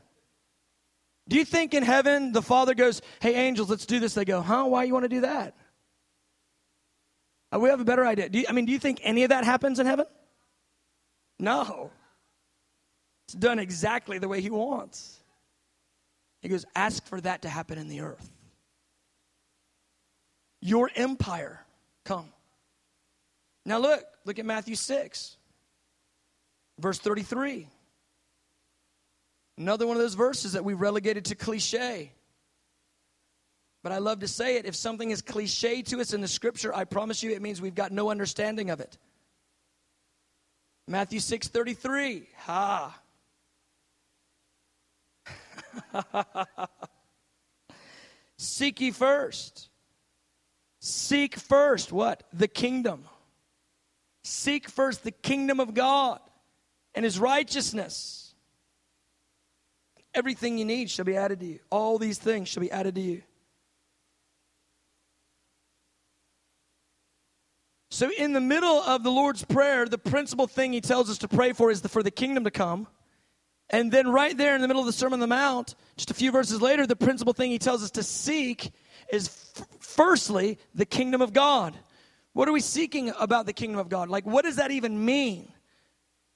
[1.29, 4.15] Do you think in heaven the Father goes, Hey, angels, let's do this?
[4.15, 4.65] They go, Huh?
[4.65, 5.53] Why you want to do that?
[7.53, 8.29] Uh, we have a better idea.
[8.31, 10.05] You, I mean, do you think any of that happens in heaven?
[11.39, 11.91] No.
[13.27, 15.19] It's done exactly the way He wants.
[16.41, 18.29] He goes, Ask for that to happen in the earth.
[20.61, 21.61] Your empire
[22.03, 22.31] come.
[23.65, 25.37] Now look, look at Matthew 6,
[26.79, 27.67] verse 33.
[29.57, 32.11] Another one of those verses that we relegated to cliche.
[33.87, 34.65] But I love to say it.
[34.65, 37.73] If something is cliche to us in the scripture, I promise you it means we've
[37.73, 38.97] got no understanding of it.
[40.89, 42.27] Matthew 6 33.
[42.39, 43.01] Ha.
[48.37, 49.69] Seek ye first.
[50.81, 52.23] Seek first what?
[52.33, 53.05] The kingdom.
[54.25, 56.19] Seek first the kingdom of God
[56.93, 58.33] and his righteousness.
[60.13, 61.59] Everything you need shall be added to you.
[61.69, 63.21] All these things shall be added to you.
[67.97, 71.27] So, in the middle of the Lord's Prayer, the principal thing he tells us to
[71.27, 72.85] pray for is the, for the kingdom to come.
[73.71, 76.13] And then, right there in the middle of the Sermon on the Mount, just a
[76.13, 78.71] few verses later, the principal thing he tells us to seek
[79.11, 81.75] is f- firstly the kingdom of God.
[82.33, 84.09] What are we seeking about the kingdom of God?
[84.09, 85.51] Like, what does that even mean?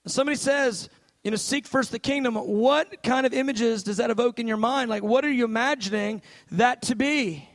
[0.07, 0.89] Somebody says,
[1.23, 2.33] you know, seek first the kingdom.
[2.33, 4.89] What kind of images does that evoke in your mind?
[4.89, 7.47] Like, what are you imagining that to be?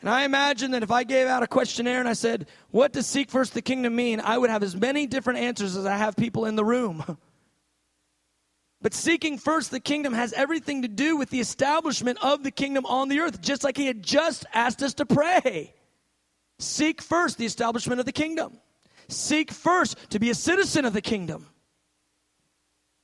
[0.00, 3.06] And I imagine that if I gave out a questionnaire and I said, What does
[3.06, 4.20] seek first the kingdom mean?
[4.20, 7.18] I would have as many different answers as I have people in the room.
[8.80, 12.86] But seeking first the kingdom has everything to do with the establishment of the kingdom
[12.86, 15.74] on the earth, just like he had just asked us to pray.
[16.60, 18.58] Seek first the establishment of the kingdom.
[19.08, 21.46] Seek first to be a citizen of the kingdom.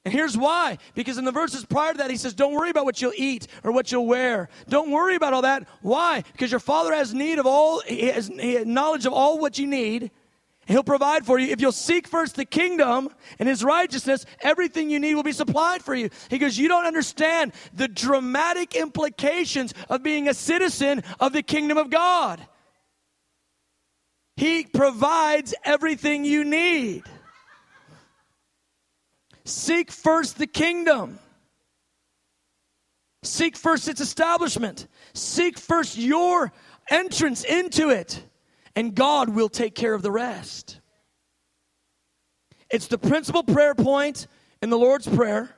[0.05, 0.79] And here's why.
[0.95, 3.47] Because in the verses prior to that, he says, Don't worry about what you'll eat
[3.63, 4.49] or what you'll wear.
[4.69, 5.67] Don't worry about all that.
[5.81, 6.23] Why?
[6.33, 9.59] Because your father has need of all, he has, he has knowledge of all what
[9.59, 10.11] you need.
[10.67, 11.49] He'll provide for you.
[11.49, 15.83] If you'll seek first the kingdom and his righteousness, everything you need will be supplied
[15.83, 16.09] for you.
[16.31, 21.79] He goes, You don't understand the dramatic implications of being a citizen of the kingdom
[21.79, 22.47] of God.
[24.37, 27.05] He provides everything you need.
[29.45, 31.19] Seek first the kingdom.
[33.23, 34.87] Seek first its establishment.
[35.13, 36.53] Seek first your
[36.91, 38.23] entrance into it,
[38.77, 40.81] and God will take care of the rest.
[42.71, 44.27] It's the principal prayer point
[44.63, 45.55] in the Lord's Prayer.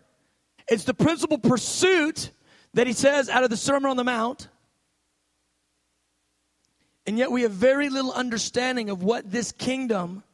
[0.69, 2.31] It's the principal pursuit
[2.75, 4.49] that he says out of the Sermon on the Mount.
[7.07, 10.25] And yet we have very little understanding of what this kingdom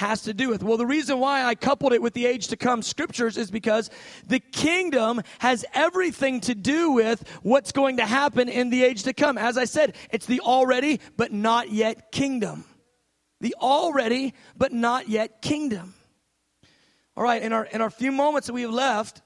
[0.00, 0.62] has to do with?
[0.62, 3.90] Well, the reason why I coupled it with the age to come scriptures is because
[4.26, 9.12] the kingdom has everything to do with what's going to happen in the age to
[9.12, 9.36] come.
[9.36, 12.64] As I said, it's the already but not yet kingdom.
[13.40, 15.94] The already but not yet kingdom.
[17.16, 19.20] All right, in our in our few moments that we have left,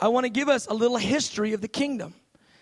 [0.00, 2.14] I want to give us a little history of the kingdom.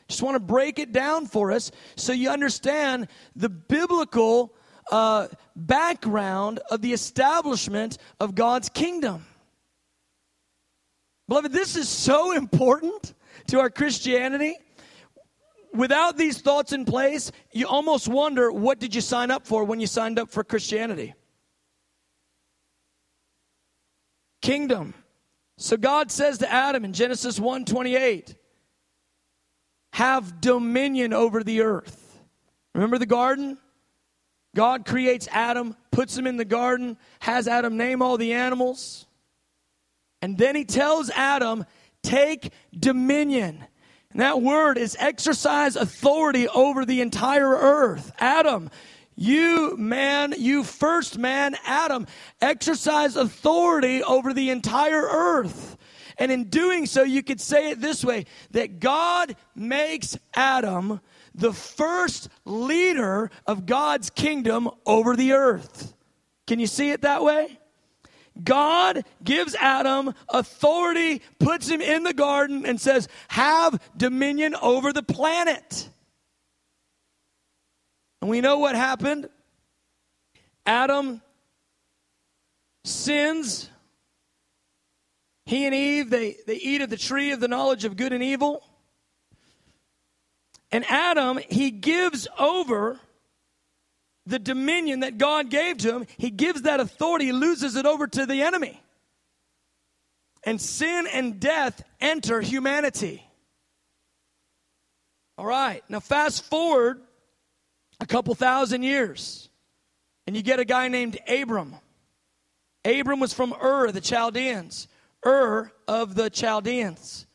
[0.08, 4.52] Just want to break it down for us so you understand the biblical
[4.90, 5.28] uh,
[5.66, 9.24] background of the establishment of God's kingdom.
[11.28, 13.14] Beloved, this is so important
[13.46, 14.56] to our Christianity.
[15.72, 19.78] Without these thoughts in place, you almost wonder what did you sign up for when
[19.78, 21.14] you signed up for Christianity?
[24.42, 24.94] Kingdom.
[25.58, 28.34] So God says to Adam in Genesis 1:28,
[29.92, 32.18] have dominion over the earth.
[32.74, 33.58] Remember the garden?
[34.54, 39.06] God creates Adam, puts him in the garden, has Adam name all the animals.
[40.22, 41.64] And then he tells Adam,
[42.02, 43.64] take dominion.
[44.12, 48.12] And that word is exercise authority over the entire earth.
[48.18, 48.70] Adam,
[49.14, 52.06] you man, you first man, Adam,
[52.40, 55.76] exercise authority over the entire earth.
[56.20, 61.00] And in doing so, you could say it this way that God makes Adam
[61.34, 65.94] the first leader of God's kingdom over the earth.
[66.46, 67.58] Can you see it that way?
[68.44, 75.02] God gives Adam authority, puts him in the garden, and says, Have dominion over the
[75.02, 75.88] planet.
[78.20, 79.28] And we know what happened.
[80.66, 81.22] Adam
[82.84, 83.70] sins.
[85.50, 88.22] He and Eve, they, they eat of the tree of the knowledge of good and
[88.22, 88.62] evil.
[90.70, 93.00] And Adam, he gives over
[94.26, 96.06] the dominion that God gave to him.
[96.18, 98.80] He gives that authority, he loses it over to the enemy.
[100.44, 103.20] And sin and death enter humanity.
[105.36, 105.82] All right.
[105.88, 107.00] Now, fast forward
[107.98, 109.48] a couple thousand years,
[110.28, 111.74] and you get a guy named Abram.
[112.84, 114.86] Abram was from Ur, the Chaldeans.
[115.24, 117.26] Ur of the Chaldeans.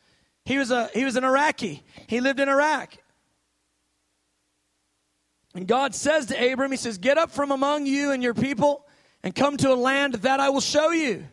[0.46, 1.84] He was, a, he was an Iraqi.
[2.08, 2.98] He lived in Iraq.
[5.56, 8.86] And God says to Abram, He says, Get up from among you and your people
[9.24, 11.26] and come to a land that I will show you.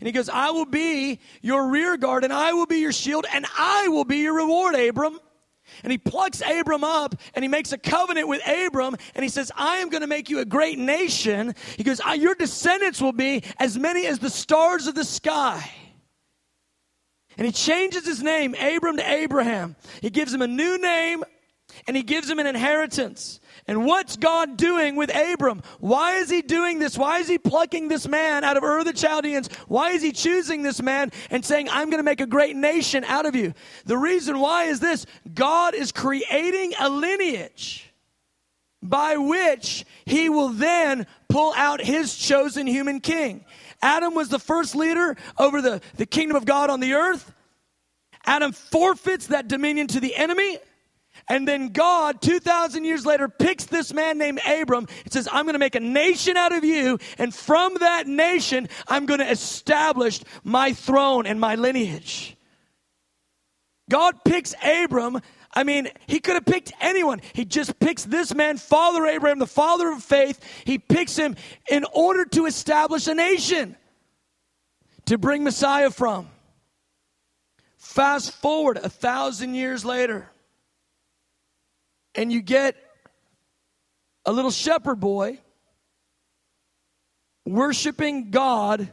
[0.00, 3.26] And he goes, I will be your rear guard and I will be your shield
[3.32, 5.18] and I will be your reward, Abram.
[5.82, 9.50] And he plucks Abram up and he makes a covenant with Abram and he says,
[9.56, 11.54] I am going to make you a great nation.
[11.76, 15.70] He goes, Your descendants will be as many as the stars of the sky.
[17.36, 19.76] And he changes his name, Abram to Abraham.
[20.00, 21.24] He gives him a new name
[21.86, 23.40] and he gives him an inheritance.
[23.66, 25.62] And what's God doing with Abram?
[25.80, 26.96] Why is he doing this?
[26.96, 29.48] Why is he plucking this man out of Ur the Chaldeans?
[29.68, 33.04] Why is he choosing this man and saying, I'm going to make a great nation
[33.04, 33.54] out of you?
[33.86, 37.90] The reason why is this God is creating a lineage
[38.84, 43.44] by which he will then pull out his chosen human king.
[43.82, 47.32] Adam was the first leader over the, the kingdom of God on the earth.
[48.26, 50.58] Adam forfeits that dominion to the enemy.
[51.28, 55.54] And then God, 2,000 years later, picks this man named Abram and says, I'm going
[55.54, 56.98] to make a nation out of you.
[57.16, 62.36] And from that nation, I'm going to establish my throne and my lineage.
[63.90, 65.20] God picks Abram.
[65.54, 67.20] I mean, he could have picked anyone.
[67.32, 70.40] He just picks this man, Father Abraham, the father of faith.
[70.64, 71.36] He picks him
[71.70, 73.76] in order to establish a nation
[75.06, 76.28] to bring Messiah from.
[77.78, 80.28] Fast forward a thousand years later
[82.14, 82.76] and you get
[84.24, 85.38] a little shepherd boy
[87.44, 88.92] worshiping God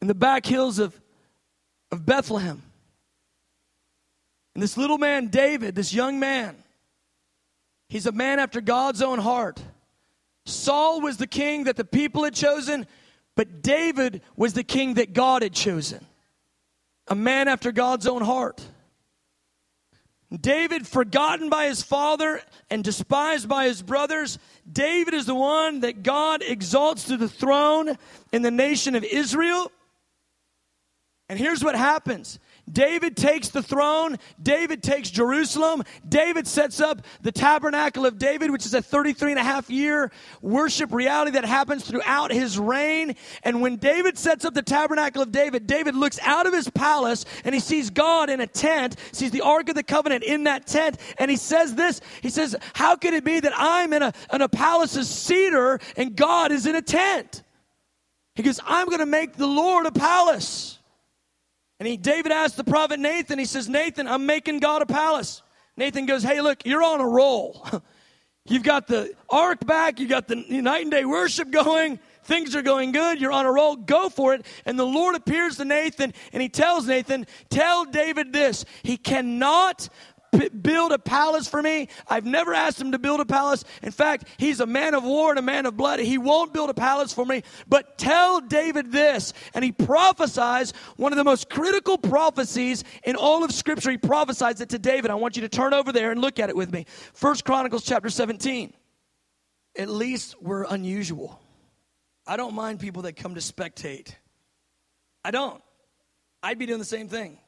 [0.00, 0.98] in the back hills of,
[1.90, 2.62] of Bethlehem.
[4.56, 6.56] And this little man, David, this young man,
[7.90, 9.62] he's a man after God's own heart.
[10.46, 12.86] Saul was the king that the people had chosen,
[13.34, 16.06] but David was the king that God had chosen.
[17.06, 18.66] A man after God's own heart.
[20.40, 22.40] David, forgotten by his father
[22.70, 24.38] and despised by his brothers,
[24.72, 27.98] David is the one that God exalts to the throne
[28.32, 29.70] in the nation of Israel.
[31.28, 32.38] And here's what happens
[32.70, 34.16] David takes the throne.
[34.42, 35.84] David takes Jerusalem.
[36.08, 40.10] David sets up the tabernacle of David, which is a 33 and a half year
[40.42, 43.14] worship reality that happens throughout his reign.
[43.44, 47.24] And when David sets up the tabernacle of David, David looks out of his palace
[47.44, 50.66] and he sees God in a tent, sees the Ark of the Covenant in that
[50.66, 50.98] tent.
[51.18, 54.42] And he says this, he says, how could it be that I'm in a, in
[54.42, 57.44] a palace of cedar and God is in a tent?
[58.34, 60.78] He goes, I'm going to make the Lord a palace.
[61.78, 65.42] And he, David asked the prophet Nathan, he says, Nathan, I'm making God a palace.
[65.76, 67.66] Nathan goes, Hey, look, you're on a roll.
[68.48, 71.98] You've got the ark back, you got the night and day worship going.
[72.22, 73.20] Things are going good.
[73.20, 73.76] You're on a roll.
[73.76, 74.44] Go for it.
[74.64, 78.64] And the Lord appears to Nathan and he tells Nathan, Tell David this.
[78.82, 79.88] He cannot
[80.62, 81.88] build a palace for me.
[82.08, 83.64] I've never asked him to build a palace.
[83.82, 86.00] In fact, he's a man of war and a man of blood.
[86.00, 87.42] He won't build a palace for me.
[87.68, 89.32] But tell David this.
[89.54, 93.90] And he prophesies one of the most critical prophecies in all of Scripture.
[93.90, 95.10] He prophesies it to David.
[95.10, 96.86] I want you to turn over there and look at it with me.
[97.12, 98.72] First Chronicles chapter 17.
[99.78, 101.40] At least we're unusual.
[102.26, 104.14] I don't mind people that come to spectate.
[105.24, 105.62] I don't.
[106.42, 107.38] I'd be doing the same thing.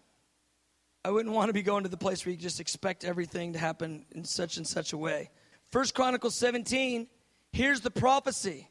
[1.05, 3.59] I wouldn't want to be going to the place where you just expect everything to
[3.59, 5.31] happen in such and such a way.
[5.71, 7.07] First Chronicles 17,
[7.53, 8.69] here's the prophecy.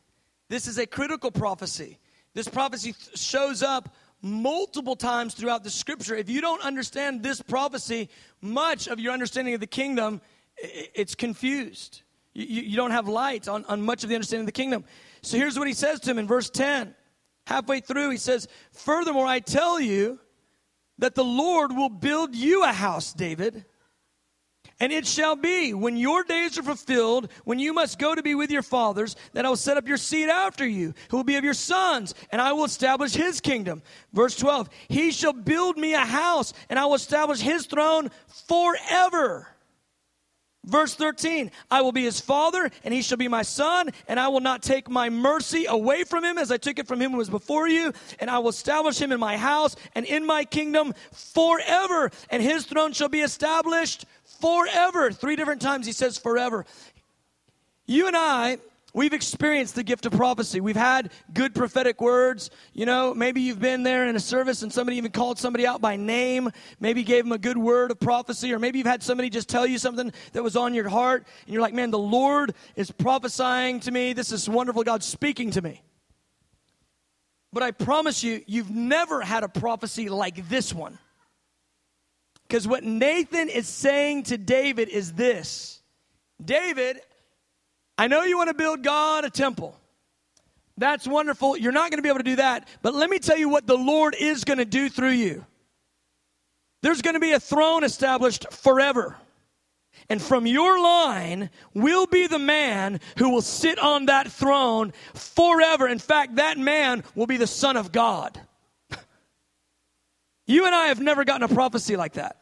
[0.50, 2.00] This is a critical prophecy.
[2.34, 6.16] This prophecy th- shows up multiple times throughout the scripture.
[6.16, 8.10] If you don't understand this prophecy,
[8.42, 10.22] much of your understanding of the kingdom,
[10.58, 12.02] it's confused.
[12.34, 14.84] You, you don't have light on, on much of the understanding of the kingdom.
[15.22, 16.94] So here's what he says to him in verse 10.
[17.46, 20.20] Halfway through, he says, Furthermore, I tell you,
[21.00, 23.66] that the Lord will build you a house, David.
[24.80, 28.36] And it shall be when your days are fulfilled, when you must go to be
[28.36, 31.36] with your fathers, that I will set up your seed after you, who will be
[31.36, 33.82] of your sons, and I will establish his kingdom.
[34.14, 39.48] Verse 12 He shall build me a house, and I will establish his throne forever.
[40.68, 44.28] Verse 13, I will be his father, and he shall be my son, and I
[44.28, 47.18] will not take my mercy away from him as I took it from him who
[47.18, 50.94] was before you, and I will establish him in my house and in my kingdom
[51.14, 54.06] forever, and his throne shall be established
[54.42, 55.10] forever.
[55.10, 56.66] Three different times he says forever.
[57.86, 58.58] You and I
[58.98, 60.60] we've experienced the gift of prophecy.
[60.60, 62.50] We've had good prophetic words.
[62.74, 65.82] You know, maybe you've been there in a service and somebody even called somebody out
[65.82, 69.30] by name, maybe gave them a good word of prophecy, or maybe you've had somebody
[69.30, 72.56] just tell you something that was on your heart, and you're like, man, the Lord
[72.76, 74.14] is prophesying to me.
[74.14, 74.84] This is wonderful.
[74.84, 75.84] God's speaking to me.
[77.54, 80.98] But I promise you, you've never had a prophecy like this one.
[82.48, 85.84] Because what Nathan is saying to David is this
[86.44, 87.00] David,
[87.98, 89.78] I know you want to build God a temple.
[90.78, 91.58] That's wonderful.
[91.58, 92.68] You're not going to be able to do that.
[92.82, 95.46] But let me tell you what the Lord is going to do through you.
[96.84, 99.16] There's going to be a throne established forever.
[100.10, 105.88] And from your line will be the man who will sit on that throne forever.
[105.88, 108.40] In fact, that man will be the Son of God.
[110.50, 112.38] You and I have never gotten a prophecy like that.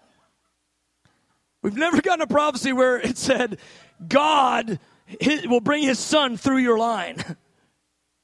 [1.64, 3.58] We've never gotten a prophecy where it said,
[4.08, 4.80] God
[5.46, 7.24] will bring his son through your line.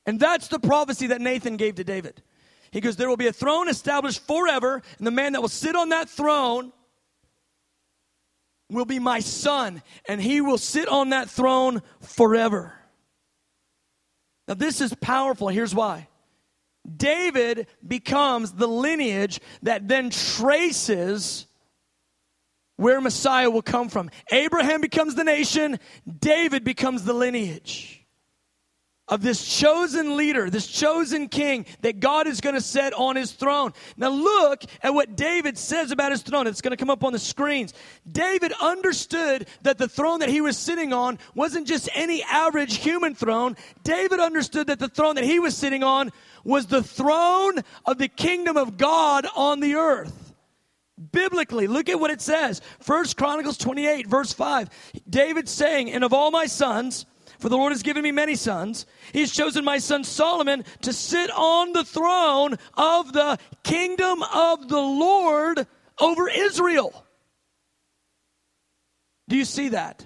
[0.06, 2.24] And that's the prophecy that Nathan gave to David.
[2.72, 5.76] He goes, There will be a throne established forever, and the man that will sit
[5.76, 6.74] on that throne
[8.70, 12.74] will be my son, and he will sit on that throne forever.
[14.48, 15.50] Now, this is powerful.
[15.50, 16.08] Here's why
[16.98, 21.46] David becomes the lineage that then traces
[22.78, 24.10] where Messiah will come from.
[24.32, 25.80] Abraham becomes the nation,
[26.20, 28.02] David becomes the lineage
[29.12, 33.34] of this chosen leader, this chosen king that God is going to set on his
[33.34, 33.74] throne.
[33.98, 36.48] Now, look at what David says about his throne.
[36.48, 37.74] It's going to come up on the screens.
[38.10, 43.14] David understood that the throne that he was sitting on wasn't just any average human
[43.14, 43.58] throne.
[43.84, 46.12] David understood that the throne that he was sitting on
[46.46, 50.21] was the throne of the kingdom of God on the earth.
[51.12, 52.62] Biblically, look at what it says.
[52.80, 54.70] First Chronicles 28, verse 5.
[55.10, 57.06] David saying, And of all my sons,
[57.40, 58.86] for the Lord has given me many sons.
[59.14, 64.80] he's chosen my son Solomon to sit on the throne of the kingdom of the
[64.80, 65.66] Lord
[66.00, 67.06] over Israel.
[69.28, 70.06] Do you see that?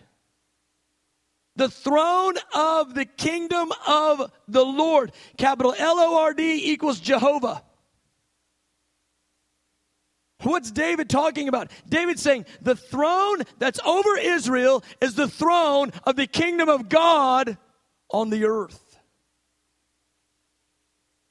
[1.58, 5.12] The throne of the kingdom of the Lord.
[5.38, 7.64] Capital L O R D equals Jehovah.
[10.42, 11.72] What's David talking about?
[11.88, 17.58] David's saying the throne that's over Israel is the throne of the kingdom of God
[18.12, 18.82] on the earth.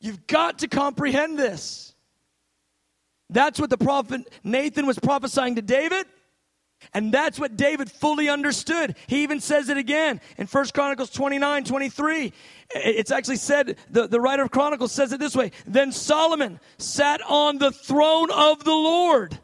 [0.01, 1.95] You've got to comprehend this.
[3.31, 6.07] That's what the prophet Nathan was prophesying to David.
[6.93, 8.97] And that's what David fully understood.
[9.07, 12.33] He even says it again in 1 Chronicles 29, 23.
[12.71, 17.21] It's actually said, the, the writer of Chronicles says it this way Then Solomon sat
[17.29, 19.39] on the throne of the Lord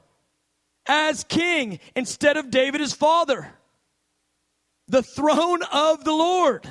[0.86, 3.52] as king instead of David his father.
[4.88, 6.70] The throne of the Lord.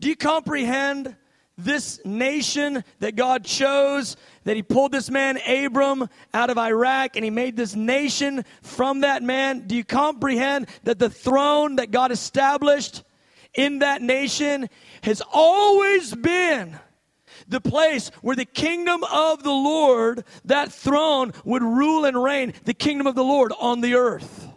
[0.00, 1.16] Do you comprehend
[1.56, 7.24] this nation that God chose, that He pulled this man Abram out of Iraq and
[7.24, 9.66] He made this nation from that man.
[9.66, 13.02] Do you comprehend that the throne that God established
[13.54, 14.68] in that nation
[15.02, 16.78] has always been
[17.46, 22.74] the place where the kingdom of the Lord, that throne, would rule and reign, the
[22.74, 24.48] kingdom of the Lord on the earth?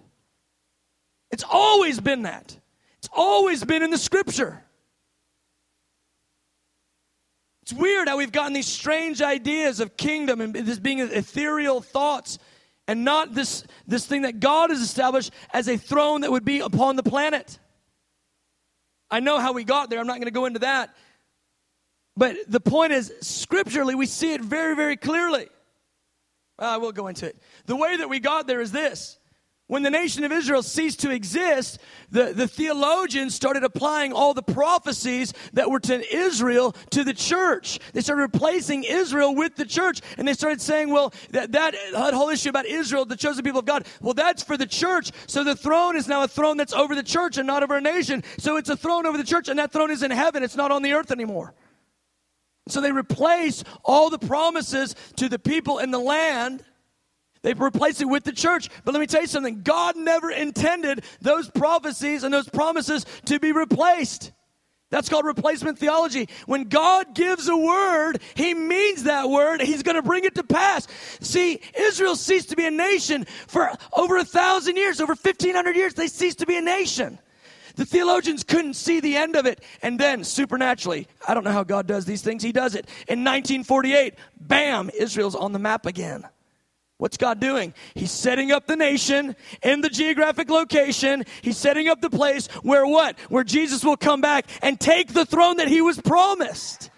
[1.31, 2.57] It's always been that.
[2.99, 4.63] It's always been in the scripture.
[7.68, 12.39] It's weird how we've gotten these strange ideas of kingdom and this being ethereal thoughts
[12.88, 16.61] and not this, this thing that God has established as a throne that would be
[16.61, 17.59] upon the planet.
[19.11, 19.99] I know how we got there.
[19.99, 20.95] I'm not going to go into that.
[22.15, 25.49] But the point is, scripturally, we see it very, very clearly.
[26.57, 27.36] Ah, I will go into it.
[27.65, 29.20] The way that we got there is this
[29.68, 34.41] when the nation of Israel ceased to exist, the, the theologians started applying all the
[34.41, 37.80] prophecies that were to Israel to the church.
[37.91, 39.99] They started replacing Israel with the church.
[40.18, 41.76] And they started saying, well, that, that,
[42.13, 45.11] whole issue about Israel, the chosen people of God, well, that's for the church.
[45.28, 47.82] So the throne is now a throne that's over the church and not over a
[47.82, 48.24] nation.
[48.38, 50.43] So it's a throne over the church, and that throne is in heaven.
[50.43, 51.53] It's not on the earth anymore.
[52.70, 56.63] So they replace all the promises to the people in the land
[57.47, 58.67] they replaced it with the church.
[58.83, 63.39] But let me tell you something God never intended those prophecies and those promises to
[63.39, 64.33] be replaced.
[64.89, 66.27] That's called replacement theology.
[66.45, 69.61] When God gives a word, He means that word.
[69.61, 70.89] He's going to bring it to pass.
[71.21, 75.93] See, Israel ceased to be a nation for over a thousand years, over 1500 years.
[75.93, 77.17] They ceased to be a nation.
[77.77, 79.63] The theologians couldn't see the end of it.
[79.81, 82.87] And then, supernaturally, I don't know how God does these things, He does it.
[83.07, 86.27] In 1948, bam, Israel's on the map again.
[86.97, 87.75] What's God doing?
[87.93, 91.25] He's setting up the nation in the geographic location.
[91.43, 93.19] He's setting up the place where what?
[93.29, 96.89] Where Jesus will come back and take the throne that he was promised.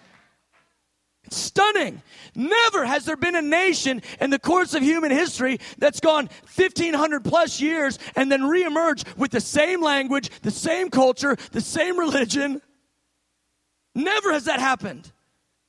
[1.28, 2.02] Stunning.
[2.34, 7.22] Never has there been a nation in the course of human history that's gone 1500
[7.22, 12.62] plus years and then reemerged with the same language, the same culture, the same religion.
[13.94, 15.12] Never has that happened.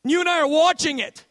[0.05, 1.25] You and I are watching it.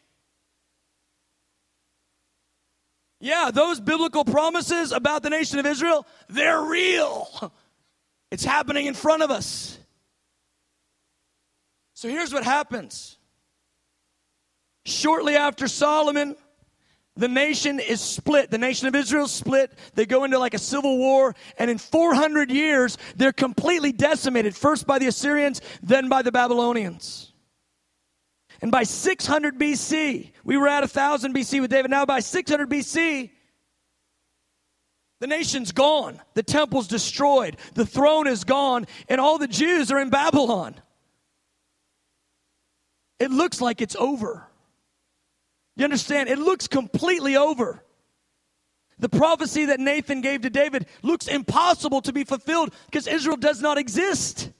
[3.20, 7.52] Yeah, those biblical promises about the nation of Israel, they're real.
[8.30, 9.78] It's happening in front of us.
[11.92, 13.18] So here's what happens.
[14.86, 16.34] Shortly after Solomon,
[17.14, 18.50] the nation is split.
[18.50, 19.70] The nation of Israel is split.
[19.94, 24.86] They go into like a civil war, and in 400 years, they're completely decimated, first
[24.86, 27.29] by the Assyrians, then by the Babylonians.
[28.62, 31.90] And by 600 BC, we were at 1000 BC with David.
[31.90, 33.30] Now by 600 BC,
[35.20, 36.20] the nation's gone.
[36.34, 37.56] The temple's destroyed.
[37.74, 38.86] The throne is gone.
[39.08, 40.74] And all the Jews are in Babylon.
[43.18, 44.46] It looks like it's over.
[45.76, 46.28] You understand?
[46.28, 47.82] It looks completely over.
[48.98, 53.62] The prophecy that Nathan gave to David looks impossible to be fulfilled because Israel does
[53.62, 54.50] not exist.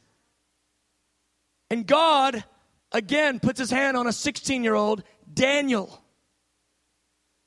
[1.70, 2.44] And God
[2.92, 6.02] again puts his hand on a 16 year old, Daniel,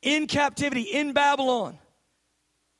[0.01, 1.79] in captivity in Babylon.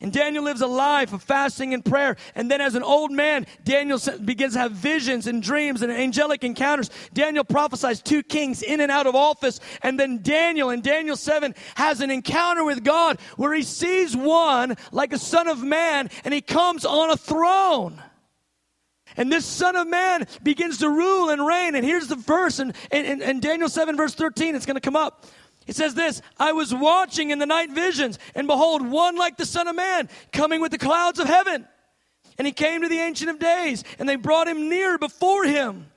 [0.03, 2.18] And Daniel lives a life of fasting and prayer.
[2.36, 6.43] And then, as an old man, Daniel begins to have visions and dreams and angelic
[6.43, 6.89] encounters.
[7.14, 9.61] Daniel prophesies two kings in and out of office.
[9.82, 14.76] And then Daniel, in Daniel 7, has an encounter with God where he sees one
[14.91, 18.03] like a son of man and he comes on a throne.
[19.18, 21.76] And this Son of Man begins to rule and reign.
[21.76, 24.55] And here's the verse in, in, in Daniel 7, verse 13.
[24.55, 25.26] It's going to come up.
[25.68, 29.45] It says this I was watching in the night visions, and behold, one like the
[29.45, 31.68] Son of Man coming with the clouds of heaven.
[32.38, 35.88] And he came to the Ancient of Days, and they brought him near before him.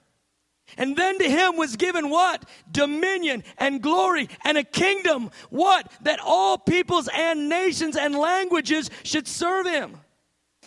[0.76, 2.44] And then to him was given what?
[2.70, 5.30] Dominion and glory and a kingdom.
[5.48, 5.90] What?
[6.02, 9.98] That all peoples and nations and languages should serve him.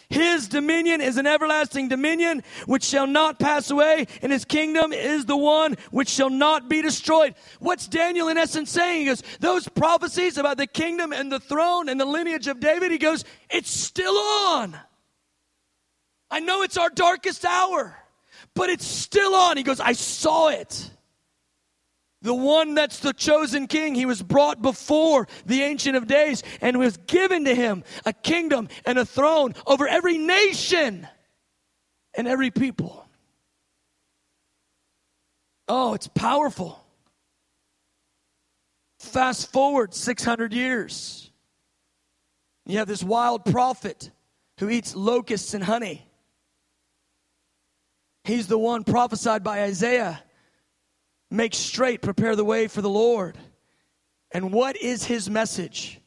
[0.09, 5.25] His dominion is an everlasting dominion which shall not pass away, and his kingdom is
[5.25, 7.35] the one which shall not be destroyed.
[7.59, 9.01] What's Daniel in essence saying?
[9.01, 12.91] He goes, Those prophecies about the kingdom and the throne and the lineage of David,
[12.91, 14.75] he goes, It's still on.
[16.31, 17.95] I know it's our darkest hour,
[18.55, 19.57] but it's still on.
[19.57, 20.89] He goes, I saw it
[22.21, 23.95] the one that's the chosen king.
[23.95, 28.67] He was brought before the Ancient of Days and was given to him a kingdom
[28.85, 31.07] and a throne over every nation
[32.13, 33.05] and every people.
[35.67, 36.83] Oh, it's powerful.
[38.99, 41.31] Fast forward 600 years.
[42.65, 44.11] You have this wild prophet
[44.59, 46.05] who eats locusts and honey.
[48.25, 50.21] He's the one prophesied by Isaiah
[51.31, 53.37] Make straight, prepare the way for the Lord.
[54.31, 55.99] And what is his message?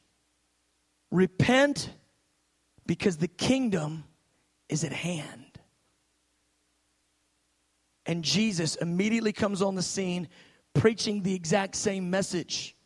[1.11, 1.91] Repent
[2.87, 4.05] because the kingdom
[4.68, 5.45] is at hand.
[8.07, 10.29] And Jesus immediately comes on the scene
[10.75, 12.77] preaching the exact same message.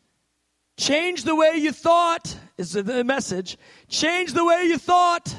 [0.77, 3.57] Change the way you thought is the message.
[3.87, 5.35] Change the way you thought.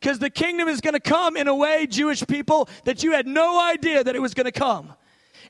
[0.00, 3.26] Because the kingdom is going to come in a way, Jewish people, that you had
[3.26, 4.94] no idea that it was going to come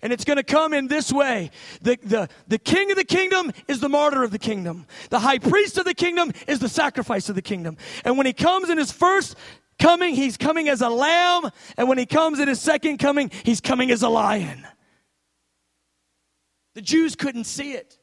[0.02, 1.50] and it's going to come in this way.
[1.82, 4.86] The, the, the king of the kingdom is the martyr of the kingdom.
[5.10, 7.76] The high priest of the kingdom is the sacrifice of the kingdom.
[8.04, 9.36] And when he comes in his first
[9.78, 11.50] coming, he's coming as a lamb.
[11.76, 14.66] And when he comes in his second coming, he's coming as a lion.
[16.74, 17.98] The Jews couldn't see it.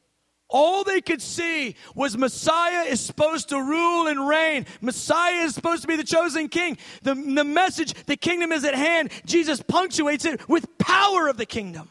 [0.52, 4.66] All they could see was Messiah is supposed to rule and reign.
[4.82, 6.78] Messiah is supposed to be the chosen king.
[7.04, 9.12] The, the message, the kingdom is at hand.
[9.26, 11.90] Jesus punctuates it with power of the kingdom.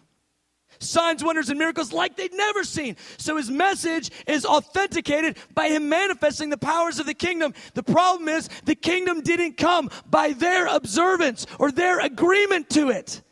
[0.79, 2.97] Signs, wonders, and miracles like they'd never seen.
[3.19, 7.55] So his message is authenticated by him manifesting the powers of the kingdom.
[7.75, 13.23] The problem is the kingdom didn't come by their observance or their agreement to it.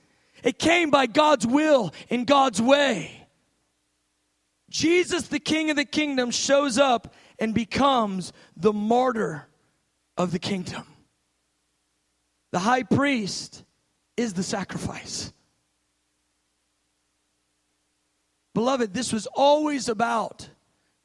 [0.42, 3.17] It came by God's will in God's way.
[4.70, 9.46] Jesus, the King of the kingdom, shows up and becomes the martyr
[10.16, 10.84] of the kingdom.
[12.52, 13.64] The high priest
[14.16, 15.32] is the sacrifice.
[18.54, 20.48] Beloved, this was always about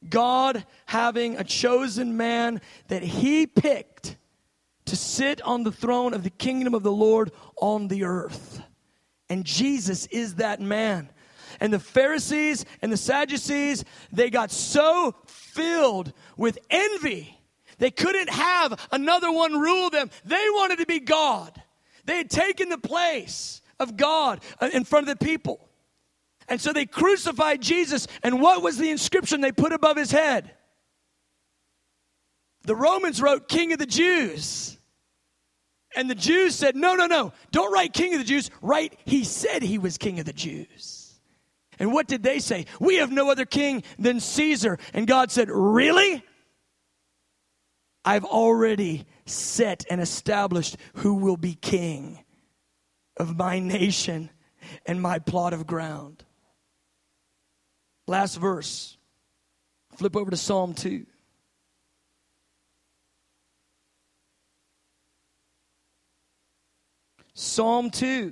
[0.09, 4.18] God having a chosen man that he picked
[4.86, 8.61] to sit on the throne of the kingdom of the Lord on the earth.
[9.30, 11.09] And Jesus is that man.
[11.60, 17.39] And the Pharisees and the Sadducees, they got so filled with envy.
[17.78, 20.10] They couldn't have another one rule them.
[20.26, 21.62] They wanted to be God.
[22.06, 24.41] They had taken the place of God
[24.74, 25.70] in front of the people.
[26.47, 28.08] And so they crucified Jesus.
[28.22, 30.51] And what was the inscription they put above his head?
[32.64, 34.78] The Romans wrote King of the Jews.
[35.95, 38.49] And the Jews said, No, no, no, don't write King of the Jews.
[38.62, 40.93] Write, He said He was King of the Jews.
[41.84, 42.66] And what did they say?
[42.80, 44.80] We have no other king than Caesar.
[44.94, 46.24] And God said, Really?
[48.06, 52.24] I've already set and established who will be king
[53.18, 54.30] of my nation
[54.86, 56.24] and my plot of ground.
[58.08, 58.98] Last verse.
[59.98, 61.06] Flip over to Psalm 2.
[67.34, 68.32] Psalm 2.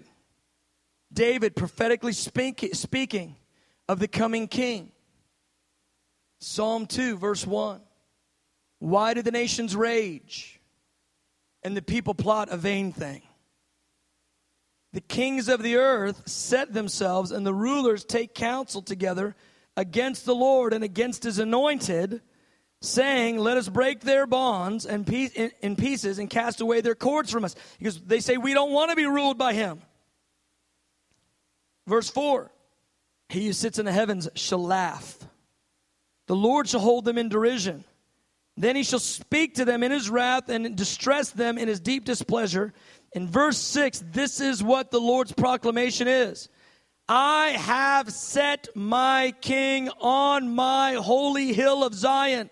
[1.12, 3.36] David prophetically speak, speaking
[3.91, 4.89] of the coming king.
[6.39, 7.81] Psalm 2, verse 1.
[8.79, 10.61] Why do the nations rage
[11.61, 13.21] and the people plot a vain thing?
[14.93, 19.35] The kings of the earth set themselves, and the rulers take counsel together
[19.75, 22.21] against the Lord and against his anointed,
[22.81, 27.43] saying, Let us break their bonds and in pieces and cast away their cords from
[27.43, 27.55] us.
[27.77, 29.81] Because they say, We don't want to be ruled by him.
[31.85, 32.49] Verse 4
[33.32, 35.17] He who sits in the heavens shall laugh,
[36.27, 37.86] the Lord shall hold them in derision.
[38.57, 42.03] Then he shall speak to them in his wrath and distress them in his deep
[42.03, 42.73] displeasure.
[43.13, 46.49] In verse 6, this is what the Lord's proclamation is
[47.07, 52.49] I have set my king on my holy hill of Zion.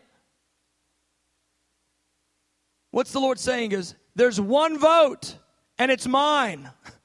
[2.92, 3.74] What's the Lord saying?
[3.74, 5.36] Is there's one vote
[5.78, 6.70] and it's mine.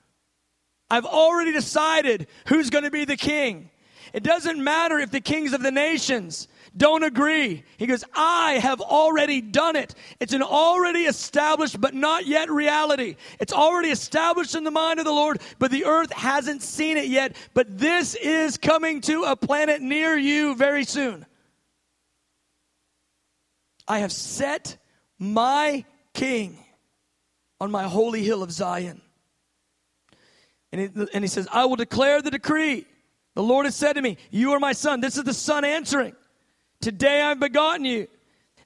[0.94, 3.68] I've already decided who's going to be the king.
[4.12, 7.64] It doesn't matter if the kings of the nations don't agree.
[7.78, 9.92] He goes, I have already done it.
[10.20, 13.16] It's an already established, but not yet reality.
[13.40, 17.06] It's already established in the mind of the Lord, but the earth hasn't seen it
[17.06, 17.34] yet.
[17.54, 21.26] But this is coming to a planet near you very soon.
[23.88, 24.76] I have set
[25.18, 26.56] my king
[27.60, 29.00] on my holy hill of Zion.
[30.74, 32.84] And he, and he says, I will declare the decree.
[33.34, 35.00] The Lord has said to me, You are my son.
[35.00, 36.16] This is the son answering.
[36.80, 38.08] Today I've begotten you.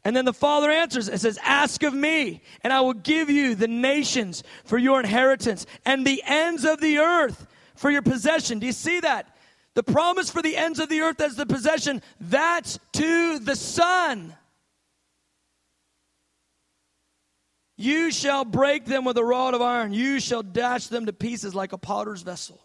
[0.05, 3.55] And then the father answers and says, Ask of me, and I will give you
[3.55, 8.59] the nations for your inheritance and the ends of the earth for your possession.
[8.59, 9.37] Do you see that?
[9.75, 14.35] The promise for the ends of the earth as the possession, that's to the Son.
[17.81, 21.55] You shall break them with a rod of iron, you shall dash them to pieces
[21.55, 22.61] like a potter's vessel.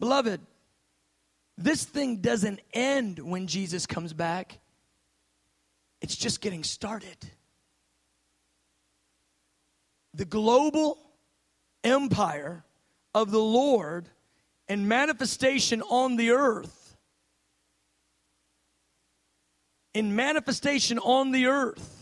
[0.00, 0.40] Beloved,
[1.56, 4.58] this thing doesn't end when Jesus comes back,
[6.02, 7.16] it's just getting started.
[10.14, 10.98] The global
[11.84, 12.64] empire
[13.14, 14.08] of the Lord
[14.66, 16.96] and manifestation on the earth,
[19.94, 21.93] in manifestation on the earth,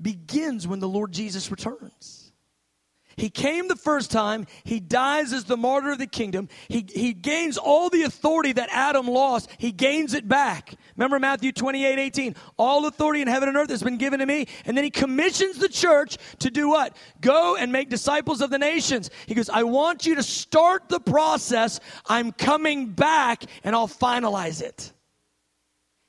[0.00, 2.26] begins when the Lord Jesus returns.
[3.16, 4.46] He came the first time.
[4.64, 6.50] He dies as the martyr of the kingdom.
[6.68, 9.48] He, he gains all the authority that Adam lost.
[9.56, 10.74] He gains it back.
[10.96, 12.36] Remember Matthew 28 18.
[12.58, 14.48] All authority in heaven and earth has been given to me.
[14.66, 16.94] And then he commissions the church to do what?
[17.22, 19.08] Go and make disciples of the nations.
[19.24, 21.80] He goes, I want you to start the process.
[22.06, 24.92] I'm coming back and I'll finalize it.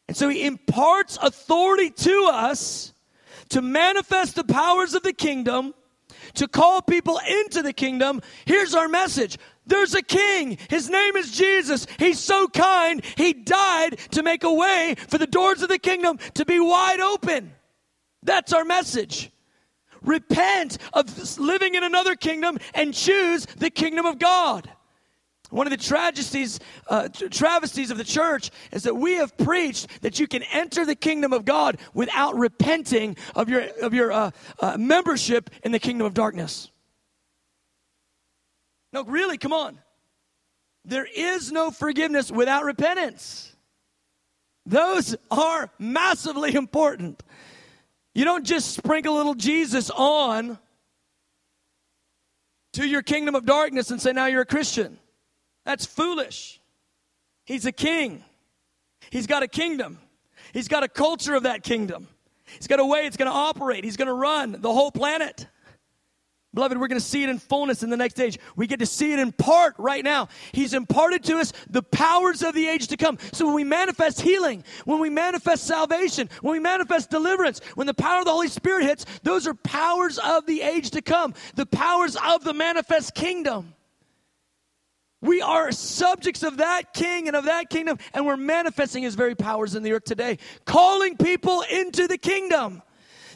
[0.09, 2.93] And so he imparts authority to us
[3.49, 5.73] to manifest the powers of the kingdom
[6.35, 9.37] to call people into the kingdom, here's our message.
[9.65, 10.57] There's a king.
[10.69, 11.87] His name is Jesus.
[11.99, 13.03] He's so kind.
[13.15, 16.99] He died to make a way for the doors of the kingdom to be wide
[16.99, 17.53] open.
[18.23, 19.31] That's our message.
[20.01, 24.69] Repent of living in another kingdom and choose the kingdom of God.
[25.49, 30.19] One of the tragedies, uh, travesties of the church is that we have preached that
[30.19, 34.77] you can enter the kingdom of God without repenting of your, of your uh, uh,
[34.77, 36.69] membership in the kingdom of darkness.
[38.91, 39.79] No, really, come on.
[40.83, 43.55] There is no forgiveness without repentance.
[44.65, 47.23] Those are massively important.
[48.13, 50.57] You don't just sprinkle a little Jesus on
[52.73, 54.99] to your kingdom of darkness and say, now you're a Christian.
[55.67, 56.61] That's foolish.
[57.43, 58.23] He's a king.
[59.09, 59.99] He's got a kingdom.
[60.53, 62.07] He's got a culture of that kingdom.
[62.45, 63.83] He's got a way it's going to operate.
[63.83, 65.45] He's going to run the whole planet.
[66.53, 68.39] Beloved, we're going to see it in fullness in the next age.
[68.55, 70.29] We get to see it in part right now.
[70.53, 73.17] He's imparted to us the powers of the age to come.
[73.33, 77.93] So when we manifest healing, when we manifest salvation, when we manifest deliverance, when the
[77.93, 81.65] power of the Holy Spirit hits, those are powers of the age to come, the
[81.65, 83.73] powers of the manifest kingdom.
[85.21, 89.35] We are subjects of that king and of that kingdom, and we're manifesting his very
[89.35, 92.83] powers in the earth today, calling people into the kingdom.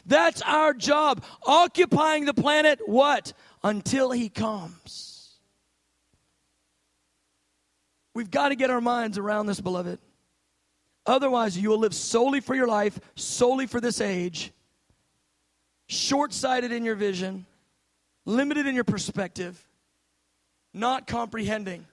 [0.06, 1.24] That's our job.
[1.44, 3.32] Occupying the planet, what?
[3.64, 5.38] Until he comes.
[8.14, 9.98] We've got to get our minds around this, beloved.
[11.06, 14.52] Otherwise, you will live solely for your life, solely for this age,
[15.88, 17.44] short sighted in your vision,
[18.24, 19.66] limited in your perspective,
[20.74, 21.86] not comprehending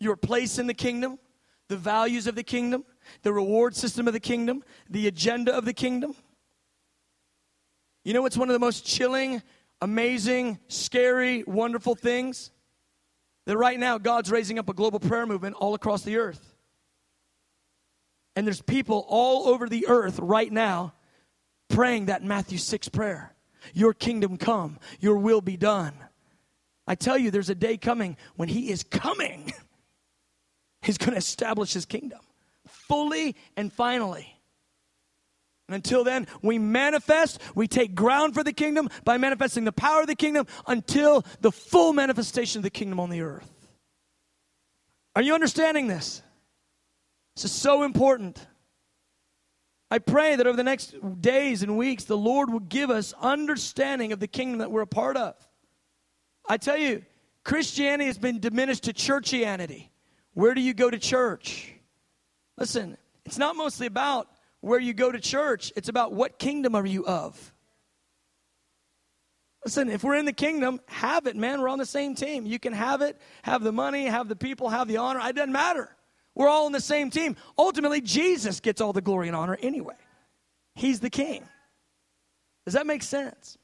[0.00, 1.18] your place in the kingdom,
[1.68, 2.84] the values of the kingdom,
[3.22, 6.14] the reward system of the kingdom, the agenda of the kingdom.
[8.04, 9.42] You know what's one of the most chilling,
[9.80, 12.50] amazing, scary, wonderful things?
[13.46, 16.54] That right now God's raising up a global prayer movement all across the earth.
[18.36, 20.94] And there's people all over the earth right now
[21.68, 23.34] praying that Matthew 6 prayer
[23.72, 25.94] Your kingdom come, your will be done.
[26.86, 29.52] I tell you, there's a day coming when He is coming.
[30.82, 32.20] He's going to establish His kingdom
[32.66, 34.30] fully and finally.
[35.68, 40.02] And until then, we manifest, we take ground for the kingdom by manifesting the power
[40.02, 43.50] of the kingdom until the full manifestation of the kingdom on the earth.
[45.16, 46.22] Are you understanding this?
[47.36, 48.46] This is so important.
[49.90, 54.12] I pray that over the next days and weeks, the Lord will give us understanding
[54.12, 55.34] of the kingdom that we're a part of.
[56.48, 57.04] I tell you,
[57.44, 59.88] Christianity has been diminished to churchianity.
[60.32, 61.72] Where do you go to church?
[62.58, 64.28] Listen, it's not mostly about
[64.60, 67.52] where you go to church, it's about what kingdom are you of.
[69.64, 71.60] Listen, if we're in the kingdom, have it, man.
[71.60, 72.44] We're on the same team.
[72.44, 75.20] You can have it, have the money, have the people, have the honor.
[75.26, 75.94] It doesn't matter.
[76.34, 77.36] We're all on the same team.
[77.56, 79.94] Ultimately, Jesus gets all the glory and honor anyway.
[80.74, 81.44] He's the king.
[82.66, 83.56] Does that make sense?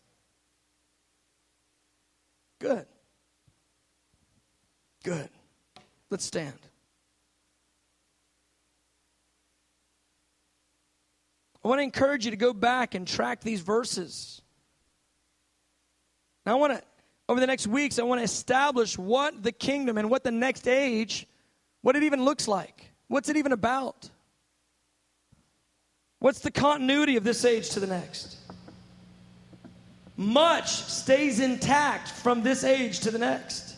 [2.61, 2.87] Good.
[5.03, 5.29] Good.
[6.11, 6.59] Let's stand.
[11.65, 14.41] I want to encourage you to go back and track these verses.
[16.47, 16.83] Now, I want to,
[17.29, 20.67] over the next weeks, I want to establish what the kingdom and what the next
[20.67, 21.27] age,
[21.83, 22.93] what it even looks like.
[23.09, 24.09] What's it even about?
[26.19, 28.39] What's the continuity of this age to the next?
[30.21, 33.75] Much stays intact from this age to the next.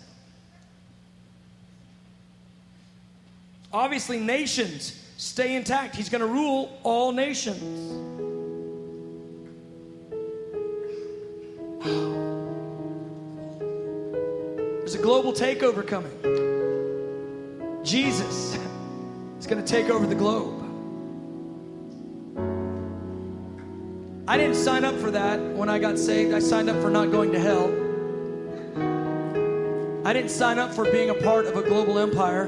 [3.73, 5.95] Obviously, nations stay intact.
[5.95, 7.63] He's going to rule all nations.
[14.81, 16.11] There's a global takeover coming.
[17.85, 18.59] Jesus
[19.39, 20.62] is going to take over the globe.
[24.27, 26.33] I didn't sign up for that when I got saved.
[26.33, 27.67] I signed up for not going to hell.
[30.07, 32.45] I didn't sign up for being a part of a global empire.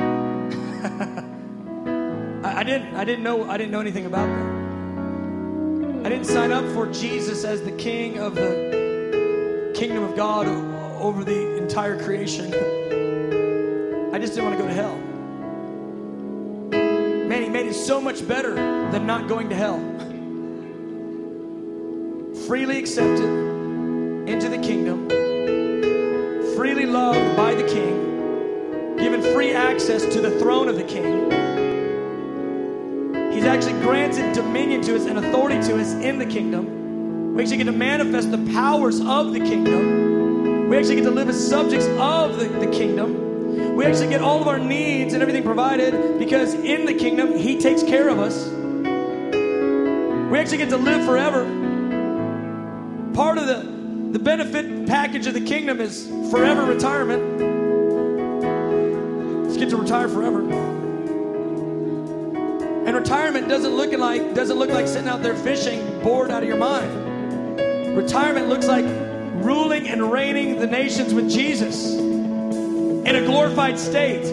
[2.44, 2.96] I didn't.
[2.96, 3.48] I didn't know.
[3.48, 6.06] I didn't know anything about that.
[6.06, 10.46] I didn't sign up for Jesus as the King of the kingdom of God
[10.98, 12.54] over the entire creation.
[14.14, 15.09] I just didn't want to go to hell.
[17.60, 19.78] It so much better than not going to hell.
[22.46, 23.28] Freely accepted
[24.28, 25.08] into the kingdom,
[26.56, 31.30] freely loved by the King, given free access to the throne of the King
[33.40, 37.34] He's actually granted dominion to us and authority to us in the kingdom.
[37.34, 40.68] We actually get to manifest the powers of the kingdom.
[40.68, 43.19] We actually get to live as subjects of the, the kingdom.
[43.50, 47.58] We actually get all of our needs and everything provided because in the kingdom, He
[47.58, 48.46] takes care of us.
[50.30, 51.44] We actually get to live forever.
[53.14, 57.40] Part of the, the benefit package of the kingdom is forever retirement.
[59.44, 60.40] Let's get to retire forever.
[62.86, 66.48] And retirement doesn't look like doesn't look like sitting out there fishing, bored out of
[66.48, 67.96] your mind.
[67.96, 68.84] Retirement looks like
[69.44, 72.09] ruling and reigning the nations with Jesus
[73.04, 74.32] in a glorified state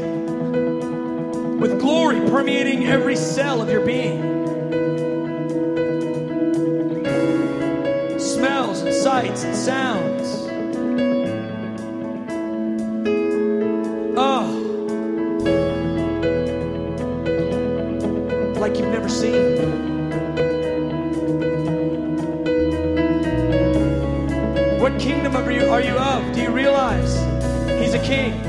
[1.59, 4.21] with glory permeating every cell of your being.
[8.19, 10.47] Smells and sights and sounds.
[14.19, 14.63] Oh,
[18.59, 19.57] like you've never seen.
[24.79, 26.33] What kingdom are you, of?
[26.33, 27.15] Do you realize
[27.79, 28.46] he's a king?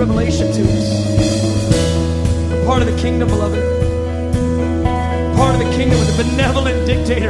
[0.00, 0.88] revelation to us.
[2.64, 3.62] Part of the kingdom, beloved.
[5.36, 7.28] Part of the kingdom with a benevolent dictator,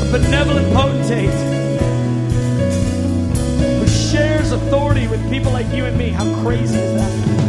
[0.00, 1.30] a benevolent potentate
[3.78, 6.08] who shares authority with people like you and me.
[6.08, 7.41] How crazy is that?